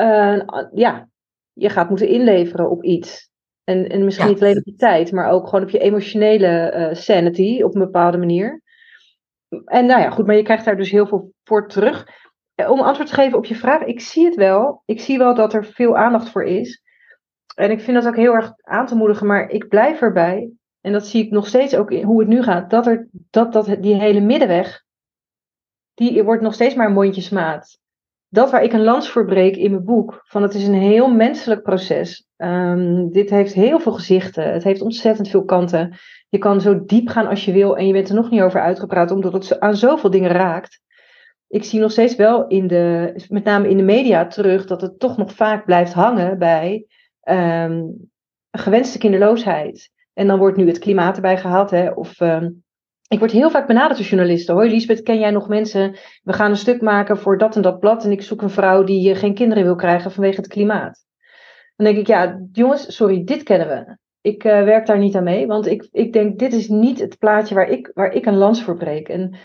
[0.00, 0.42] uh,
[0.72, 1.08] ja,
[1.52, 3.30] je gaat moeten inleveren op iets.
[3.64, 7.62] En, en misschien niet alleen op je tijd, maar ook gewoon op je emotionele sanity
[7.62, 8.62] op een bepaalde manier.
[9.64, 12.06] En nou ja, goed, maar je krijgt daar dus heel veel voor terug.
[12.68, 14.82] Om antwoord te geven op je vraag, ik zie het wel.
[14.84, 16.82] Ik zie wel dat er veel aandacht voor is.
[17.54, 20.50] En ik vind dat ook heel erg aan te moedigen, maar ik blijf erbij.
[20.80, 22.70] En dat zie ik nog steeds ook in hoe het nu gaat.
[22.70, 24.84] Dat, er, dat, dat die hele middenweg,
[25.94, 27.80] die wordt nog steeds maar mondjesmaat.
[28.28, 31.10] Dat waar ik een lans voor breek in mijn boek, van het is een heel
[31.10, 32.26] menselijk proces.
[32.36, 34.52] Um, dit heeft heel veel gezichten.
[34.52, 35.96] Het heeft ontzettend veel kanten.
[36.28, 38.60] Je kan zo diep gaan als je wil en je bent er nog niet over
[38.60, 40.80] uitgepraat, omdat het aan zoveel dingen raakt.
[41.48, 44.98] Ik zie nog steeds wel in de, met name in de media terug, dat het
[44.98, 46.86] toch nog vaak blijft hangen bij
[47.24, 48.10] um,
[48.50, 49.90] gewenste kinderloosheid.
[50.12, 51.70] En dan wordt nu het klimaat erbij gehaald.
[51.70, 52.61] Hè, of, um,
[53.12, 54.54] ik word heel vaak benaderd door journalisten.
[54.54, 55.96] Hoi Lisbeth, ken jij nog mensen?
[56.22, 58.04] We gaan een stuk maken voor dat en dat blad.
[58.04, 61.04] En ik zoek een vrouw die uh, geen kinderen wil krijgen vanwege het klimaat.
[61.76, 63.96] Dan denk ik, ja, jongens, sorry, dit kennen we.
[64.20, 65.46] Ik uh, werk daar niet aan mee.
[65.46, 68.62] Want ik, ik denk, dit is niet het plaatje waar ik, waar ik een lans
[68.62, 69.08] voor breek.
[69.08, 69.36] En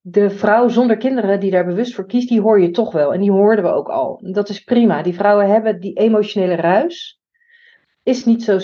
[0.00, 3.14] de vrouw zonder kinderen die daar bewust voor kiest, die hoor je toch wel.
[3.14, 4.20] En die hoorden we ook al.
[4.32, 5.02] Dat is prima.
[5.02, 7.20] Die vrouwen hebben die emotionele ruis
[8.02, 8.58] is niet zo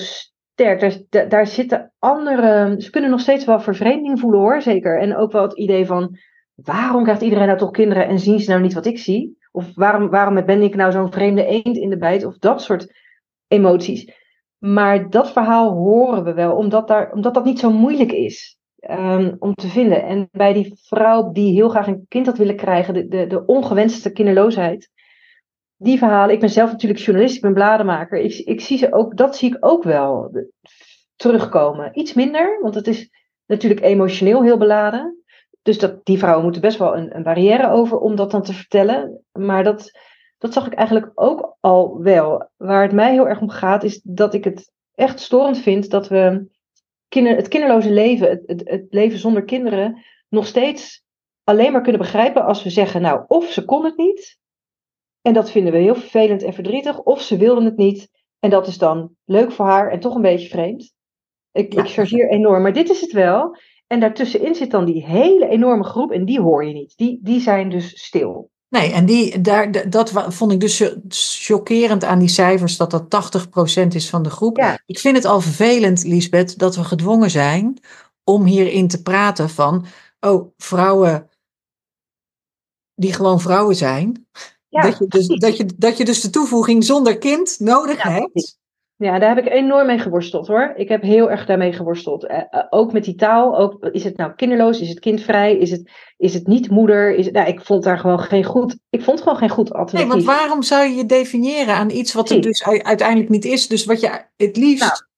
[0.53, 1.31] sterk.
[1.31, 2.75] Daar, zitten andere.
[2.79, 5.01] Ze kunnen nog steeds wel vervreemding voelen hoor, zeker.
[5.01, 6.19] En ook wel het idee van.
[6.55, 9.39] Waarom krijgt iedereen nou toch kinderen en zien ze nou niet wat ik zie?
[9.53, 12.25] Of waarom, waarom ben ik nou zo'n vreemde eend in de bijt?
[12.25, 12.95] Of dat soort
[13.49, 14.13] emoties.
[14.59, 18.59] Maar dat verhaal horen we wel, omdat, daar, omdat dat niet zo moeilijk is
[18.91, 20.03] um, om te vinden.
[20.03, 23.45] En bij die vrouw die heel graag een kind had willen krijgen, de, de, de
[23.45, 24.91] ongewenste kinderloosheid,
[25.83, 28.19] die verhalen, ik ben zelf natuurlijk journalist, ik ben blademaker.
[28.19, 30.33] Ik, ik zie ze ook, dat zie ik ook wel
[31.17, 31.99] terugkomen.
[31.99, 33.11] Iets minder, want het is
[33.47, 35.25] natuurlijk emotioneel heel beladen.
[35.63, 38.53] Dus dat, die vrouwen moeten best wel een, een barrière over om dat dan te
[38.53, 39.25] vertellen.
[39.33, 39.91] Maar dat,
[40.39, 42.51] dat zag ik eigenlijk ook al wel.
[42.57, 46.09] Waar het mij heel erg om gaat, is dat ik het echt storend vind dat
[46.09, 46.47] we
[47.09, 51.05] het kinderloze leven, het, het leven zonder kinderen, nog steeds
[51.45, 54.40] alleen maar kunnen begrijpen als we zeggen, nou, of ze kon het niet,
[55.23, 56.99] en dat vinden we heel vervelend en verdrietig.
[56.99, 58.09] Of ze wilden het niet.
[58.39, 60.93] En dat is dan leuk voor haar en toch een beetje vreemd.
[61.53, 63.57] Ik, ik chargeer enorm, maar dit is het wel.
[63.87, 66.97] En daartussenin zit dan die hele enorme groep en die hoor je niet.
[66.97, 68.51] Die, die zijn dus stil.
[68.69, 70.85] Nee, en die, daar, dat vond ik dus
[71.47, 73.47] chockerend aan die cijfers, dat dat
[73.85, 74.57] 80% is van de groep.
[74.57, 74.79] Ja.
[74.87, 77.79] Ik vind het al vervelend, Lisbeth, dat we gedwongen zijn
[78.25, 79.87] om hierin te praten van,
[80.21, 81.31] oh, vrouwen
[82.95, 84.27] die gewoon vrouwen zijn,
[84.71, 88.59] dat, je dus, dat, je, dat je dus de toevoeging zonder kind nodig hebt.
[88.97, 90.73] Ja, daar heb ik enorm mee geworsteld hoor.
[90.77, 92.25] Ik heb heel erg daarmee geworsteld.
[92.25, 93.59] Uh, ook met die taal.
[93.59, 94.81] Ook, is het nou kinderloos?
[94.81, 95.57] Is het kindvrij?
[95.57, 97.15] Is het, is het niet moeder?
[97.15, 98.79] Is het, nou, ik vond daar gewoon geen goed.
[98.91, 100.15] Ik vond gewoon geen goed alternatief.
[100.15, 103.69] Nee, want waarom zou je je definiëren aan iets wat er dus uiteindelijk niet is?
[103.69, 105.09] Dus wat je het liefst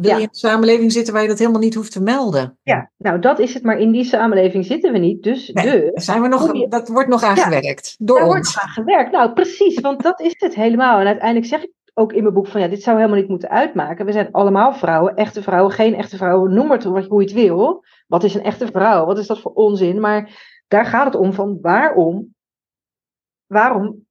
[0.00, 2.58] wil je in een samenleving zitten waar je dat helemaal niet hoeft te melden.
[2.62, 5.22] Ja, nou dat is het, maar in die samenleving zitten we niet.
[5.22, 8.34] Dus, de, zijn we nog, dat wordt nog aangewerkt ja, door daar ons.
[8.34, 9.12] wordt nog aan gewerkt.
[9.12, 11.00] Nou precies, want dat is het helemaal.
[11.00, 13.50] En uiteindelijk zeg ik ook in mijn boek van ja, dit zou helemaal niet moeten
[13.50, 14.06] uitmaken.
[14.06, 17.84] We zijn allemaal vrouwen, echte vrouwen, geen echte vrouwen, noem het hoe je het wil.
[18.06, 19.06] Wat is een echte vrouw?
[19.06, 20.00] Wat is dat voor onzin?
[20.00, 20.30] Maar
[20.68, 22.34] daar gaat het om van waarom,
[23.46, 24.06] waarom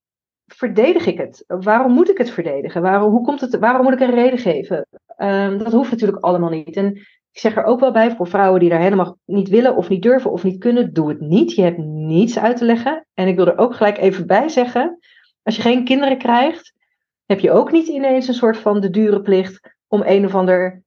[0.45, 1.43] verdedig ik het?
[1.47, 2.81] Waarom moet ik het verdedigen?
[2.81, 4.87] Waarom, hoe komt het, waarom moet ik een reden geven?
[5.21, 6.75] Um, dat hoeft natuurlijk allemaal niet.
[6.75, 6.95] En
[7.31, 10.01] ik zeg er ook wel bij voor vrouwen die daar helemaal niet willen of niet
[10.01, 11.51] durven of niet kunnen, doe het niet.
[11.51, 13.05] Je hebt niets uit te leggen.
[13.13, 14.99] En ik wil er ook gelijk even bij zeggen,
[15.43, 16.73] als je geen kinderen krijgt,
[17.25, 20.83] heb je ook niet ineens een soort van de dure plicht om een of ander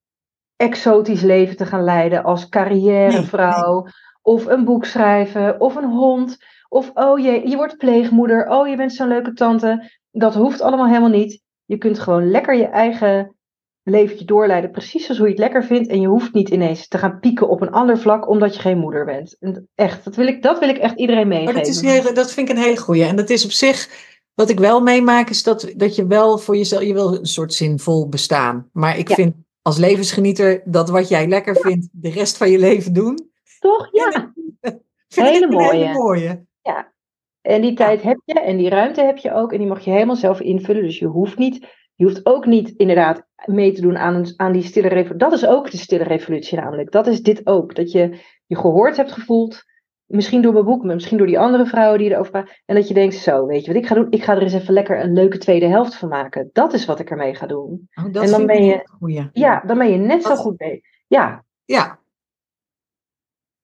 [0.56, 3.86] exotisch leven te gaan leiden als carrièrevrouw.
[4.22, 6.36] Of een boek schrijven, of een hond.
[6.68, 8.48] Of oh je, je wordt pleegmoeder.
[8.48, 9.90] Oh, je bent zo'n leuke tante.
[10.10, 11.42] Dat hoeft allemaal helemaal niet.
[11.64, 13.36] Je kunt gewoon lekker je eigen
[13.84, 15.88] leventje doorleiden, precies zoals hoe je het lekker vindt.
[15.88, 18.78] En je hoeft niet ineens te gaan pieken op een ander vlak omdat je geen
[18.78, 19.36] moeder bent.
[19.74, 21.54] echt, dat wil ik, dat wil ik echt iedereen meegeven.
[21.54, 23.04] Maar dat, is dat vind ik een hele goeie.
[23.04, 23.88] En dat is op zich,
[24.34, 27.54] wat ik wel meemaak, is dat, dat je wel voor jezelf, je wil een soort
[27.54, 28.68] zinvol bestaan.
[28.72, 32.92] Maar ik vind als levensgenieter dat wat jij lekker vindt, de rest van je leven
[32.92, 33.30] doen.
[33.58, 33.88] Toch?
[33.92, 34.32] Ja.
[35.14, 35.76] Hele, mooie.
[35.76, 36.46] hele mooie.
[36.62, 36.92] Ja.
[37.40, 39.52] En die tijd heb je en die ruimte heb je ook.
[39.52, 40.82] En die mag je helemaal zelf invullen.
[40.82, 41.66] Dus je hoeft niet
[42.02, 45.16] je hoeft ook niet inderdaad mee te doen aan, aan die stille revolutie.
[45.28, 46.90] Dat is ook de stille revolutie namelijk.
[46.90, 47.74] Dat is dit ook.
[47.74, 49.62] Dat je je gehoord hebt gevoeld.
[50.06, 52.54] Misschien door mijn boek, maar misschien door die andere vrouwen die erover praten.
[52.64, 54.06] En dat je denkt, zo, weet je wat ik ga doen?
[54.10, 56.50] Ik ga er eens even lekker een leuke tweede helft van maken.
[56.52, 57.88] Dat is wat ik ermee ga doen.
[57.94, 59.28] Oh, dat en dan ben je, goeie.
[59.32, 60.82] ja, dan ben je net zo goed mee.
[61.06, 62.00] Ja, Ja.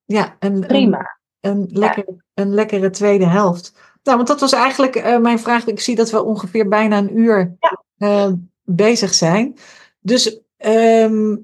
[0.04, 1.18] Ja, prima.
[1.40, 2.04] een, lekker,
[2.34, 3.96] een lekkere tweede helft.
[4.02, 5.66] Nou, want dat was eigenlijk eh, mijn vraag.
[5.66, 7.82] Ik zie dat we ongeveer bijna een uur Ja.
[7.96, 8.32] eh,
[8.70, 9.56] bezig zijn.
[10.00, 11.36] Dus ehm,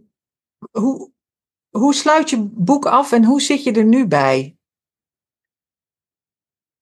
[0.70, 1.11] hoe,
[1.70, 4.57] hoe sluit je boek af en hoe zit je er nu bij?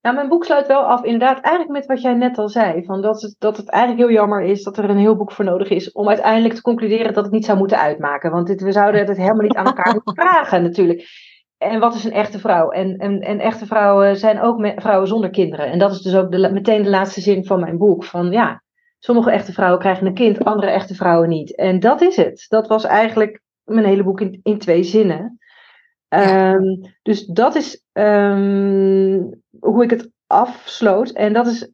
[0.01, 2.85] Nou, mijn boek sluit wel af, inderdaad, eigenlijk met wat jij net al zei.
[2.85, 5.45] Van dat, het, dat het eigenlijk heel jammer is dat er een heel boek voor
[5.45, 8.31] nodig is om uiteindelijk te concluderen dat het niet zou moeten uitmaken.
[8.31, 11.07] Want dit, we zouden het helemaal niet aan elkaar moeten vragen, natuurlijk.
[11.57, 12.69] En wat is een echte vrouw?
[12.69, 15.71] En, en, en echte vrouwen zijn ook vrouwen zonder kinderen.
[15.71, 18.03] En dat is dus ook de, meteen de laatste zin van mijn boek.
[18.03, 18.62] Van ja,
[19.03, 21.55] sommige echte vrouwen krijgen een kind, andere echte vrouwen niet.
[21.55, 22.45] En dat is het.
[22.47, 25.39] Dat was eigenlijk mijn hele boek in, in twee zinnen.
[26.07, 26.53] Ja.
[26.53, 29.21] Ehm, dus dat is ehm,
[29.59, 31.09] hoe ik het afsloot.
[31.09, 31.71] En dat is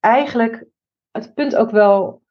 [0.00, 0.64] eigenlijk
[1.10, 2.22] het punt ook wel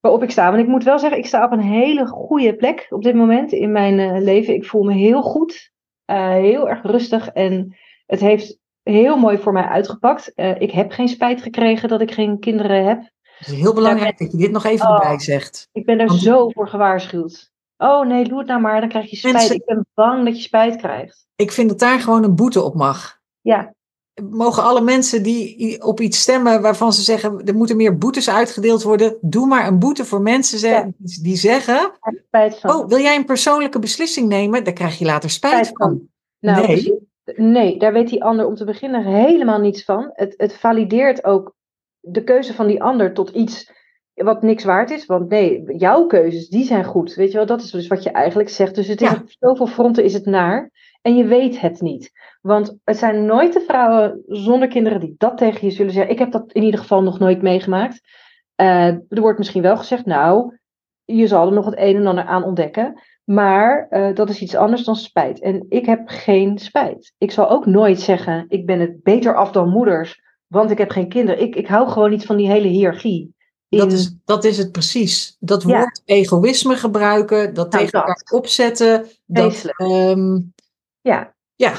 [0.00, 0.50] waarop ik sta.
[0.50, 3.52] Want ik moet wel zeggen, ik sta op een hele goede plek op dit moment
[3.52, 4.54] in mijn eh, leven.
[4.54, 5.72] Ik voel me heel goed,
[6.04, 7.28] eh, heel erg rustig.
[7.28, 7.76] En
[8.06, 10.34] het heeft heel mooi voor mij uitgepakt.
[10.34, 13.10] Eh, ik heb geen spijt gekregen dat ik geen kinderen heb.
[13.38, 14.92] Het is heel belangrijk dat je dit nog even Oh.
[14.94, 15.68] erbij zegt.
[15.72, 17.50] Ik ben daar Want- zo voor gewaarschuwd.
[17.76, 19.34] Oh nee, doe het nou maar, dan krijg je spijt.
[19.34, 21.26] Mensen- Ik ben bang dat je spijt krijgt.
[21.36, 23.18] Ik vind dat daar gewoon een boete op mag.
[23.40, 23.76] Ja,
[24.30, 28.82] Mogen alle mensen die op iets stemmen waarvan ze zeggen er moeten meer boetes uitgedeeld
[28.82, 30.90] worden, doe maar een boete voor mensen ze- Ja.
[30.98, 31.90] die zeggen:
[32.26, 32.70] spijt van.
[32.74, 34.64] Oh, wil jij een persoonlijke beslissing nemen?
[34.64, 35.88] Daar krijg je later spijt Spijt van.
[35.88, 36.08] van.
[36.40, 36.98] Nou, Nee.
[37.36, 40.10] nee, daar weet die ander om te beginnen helemaal niets van.
[40.12, 41.54] Het, het valideert ook
[42.00, 43.72] de keuze van die ander tot iets
[44.14, 45.06] wat niks waard is.
[45.06, 47.14] Want nee, jouw keuzes, die zijn goed.
[47.14, 48.74] Weet je wel, dat is dus wat je eigenlijk zegt.
[48.74, 49.14] Dus het is Ja.
[49.14, 50.70] op zoveel fronten is het naar.
[51.02, 52.10] En je weet het niet.
[52.40, 56.12] Want het zijn nooit de vrouwen zonder kinderen die dat tegen je zullen zeggen.
[56.12, 58.00] Ik heb dat in ieder geval nog nooit meegemaakt.
[58.54, 60.56] Eh, er wordt misschien wel gezegd, nou,
[61.04, 63.02] je zal er nog het een en ander aan ontdekken.
[63.24, 65.40] Maar eh, dat is iets anders dan spijt.
[65.40, 67.14] En ik heb geen spijt.
[67.18, 70.90] Ik zal ook nooit zeggen, ik ben het beter af dan moeders, want ik heb
[70.90, 71.42] geen kinderen.
[71.42, 73.36] Ik, ik hou gewoon niet van die hele hiërarchie.
[73.68, 75.36] Dat is, dat is het precies.
[75.40, 75.68] Dat Ja.
[75.78, 78.08] woord egoïsme gebruiken, dat Nou, tegen dat.
[78.08, 79.06] elkaar opzetten.
[79.26, 80.38] Dat, ehm,
[81.00, 81.72] Ja, ja,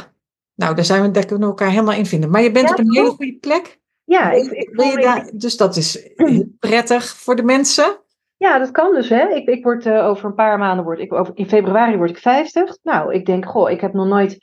[0.55, 2.29] nou, daar, zijn we, daar kunnen we elkaar helemaal in vinden.
[2.29, 3.79] Maar je bent Ja, op een hele goede plek.
[4.03, 6.09] ja, ik, wil je daar, dus dat is
[6.59, 7.99] prettig voor de mensen.
[8.37, 9.09] ja, dat kan dus.
[9.09, 9.27] Hè.
[9.29, 12.17] Ik, ik word eh, over een paar maanden, word ik, over, in februari word ik
[12.17, 12.77] 50.
[12.83, 14.37] Nou, ik denk, goh, ik heb nog nooit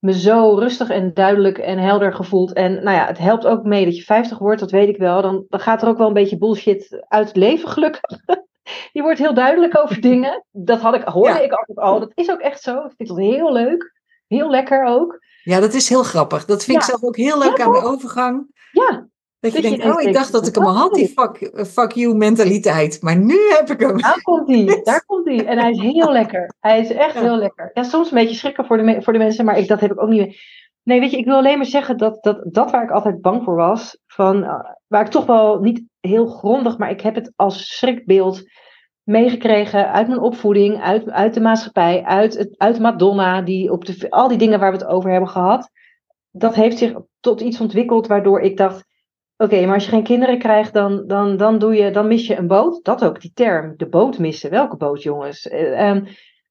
[0.00, 2.52] me zo rustig en duidelijk en helder gevoeld.
[2.52, 5.22] En nou ja, het helpt ook mee dat je 50 wordt, dat weet ik wel.
[5.22, 8.00] Dan, dan gaat er ook wel een beetje bullshit uit het leven, gelukkig.
[8.92, 10.44] Je wordt heel duidelijk over dingen.
[10.50, 11.40] Dat had ik, hoorde Ja.
[11.40, 12.00] ik altijd al.
[12.00, 12.84] Dat is ook echt zo.
[12.84, 13.92] Ik vind dat heel leuk.
[14.26, 15.18] Heel lekker ook.
[15.42, 16.44] Ja, dat is heel grappig.
[16.44, 18.46] Dat vind ik zelf ook heel leuk Ja, aan de overgang.
[18.72, 19.08] Ja,
[19.40, 21.36] Dat je Dat je denkt, oh, ik dacht dat ik hem al had, die fuck,
[21.36, 23.02] eh, fuck you mentaliteit.
[23.02, 24.00] Maar nu heb ik hem.
[24.00, 24.80] daar komt hij.
[24.84, 25.46] Daar komt hij.
[25.46, 26.54] En hij is heel lekker.
[26.60, 27.20] Hij is echt Ja.
[27.20, 27.70] heel lekker.
[27.74, 30.02] Ja, soms een beetje schrikken voor de, voor de mensen, maar ik, dat heb ik
[30.02, 30.58] ook niet meer.
[30.82, 33.44] Nee, weet je, ik wil alleen maar zeggen dat dat, dat waar ik altijd bang
[33.44, 37.32] voor was, van, eh, waar ik toch wel niet heel grondig, maar ik heb het
[37.36, 38.42] als schrikbeeld
[39.02, 44.10] meegekregen uit mijn opvoeding, uit, uit de maatschappij, uit, het, uit Madonna, die op de,
[44.10, 45.70] al die dingen waar we het over hebben gehad.
[46.30, 48.84] Dat heeft zich tot iets ontwikkeld waardoor ik dacht,
[49.40, 52.36] oké, maar als je geen kinderen krijgt, dan, dan, dan, doe je, dan mis je
[52.36, 52.84] een boot.
[52.84, 54.50] Dat ook, die term, de boot missen.
[54.50, 55.48] Welke boot, jongens?
[55.48, 56.04] Eh, ehm,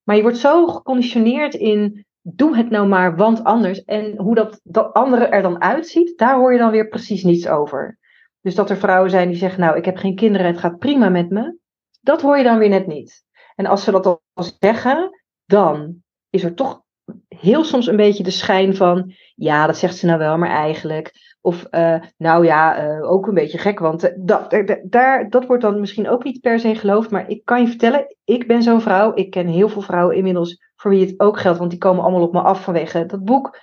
[0.04, 3.84] maar je wordt zo geconditioneerd in, doe het nou maar, want anders.
[3.84, 7.48] En hoe dat, dat andere er dan uitziet, daar hoor je dan weer precies niets
[7.48, 7.98] over.
[8.42, 11.10] Dus dat er vrouwen zijn die zeggen, nou, ik heb geen kinderen, het gaat prima
[11.10, 11.58] met me.
[12.02, 13.24] Dat hoor je dan weer net niet.
[13.56, 14.22] En als ze dat al
[14.60, 15.10] zeggen,
[15.46, 15.96] dan
[16.30, 16.82] is er toch
[17.28, 21.29] heel soms een beetje de schijn van, ja, dat zegt ze nou wel, maar eigenlijk.
[21.42, 25.62] Of, eh, nou ja, eh, ook een beetje gek, want eh, dat, daar- dat wordt
[25.62, 27.12] dan misschien ook niet per se geloofd.
[27.12, 29.12] Maar ik kan je vertellen, ik ben zo'n vrouw.
[29.16, 32.22] Ik ken heel veel vrouwen inmiddels voor wie het ook geldt, want die komen allemaal
[32.22, 33.60] op me af vanwege dat boek.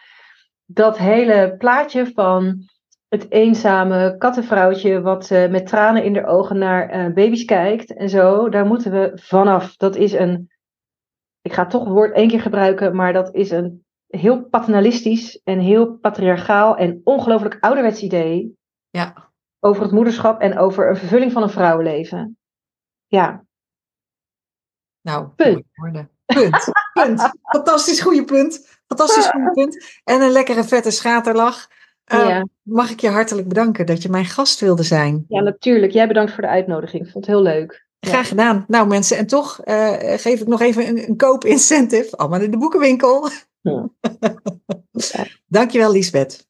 [0.65, 2.69] Dat hele plaatje van
[3.09, 8.67] het eenzame kattenvrouwtje wat met tranen in de ogen naar baby's kijkt en zo, daar
[8.67, 9.77] moeten we vanaf.
[9.77, 10.49] Dat is een,
[11.43, 15.59] ik ga toch het woord één keer gebruiken, maar dat is een heel paternalistisch en
[15.59, 18.59] heel patriarchaal en ongelooflijk ouderwets idee
[18.91, 19.31] Ja,
[19.61, 22.39] over het moederschap en over een vervulling van een vrouwenleven.
[23.07, 23.47] Ja,
[25.07, 25.65] nou, Punt.
[26.27, 26.73] Punt.
[26.93, 27.31] Punt.
[27.43, 28.81] Fantastisch goede punt.
[28.87, 30.01] Fantastisch goede punt.
[30.05, 31.69] En een lekkere vette schaterlach.
[32.05, 32.47] Eh, ja.
[32.63, 35.25] Mag ik je hartelijk bedanken dat je mijn gast wilde zijn.
[35.29, 35.93] ja, natuurlijk.
[35.93, 37.05] Jij bedankt voor de uitnodiging.
[37.05, 37.87] Ik vond het heel leuk.
[38.01, 38.65] Graag gedaan.
[38.69, 42.17] Nou mensen, en toch uh, geef ik nog even een, een koop-incentive.
[42.17, 43.29] Allemaal in de boekenwinkel.
[43.67, 43.91] Ja.
[45.49, 46.47] Dankjewel Liesbeth.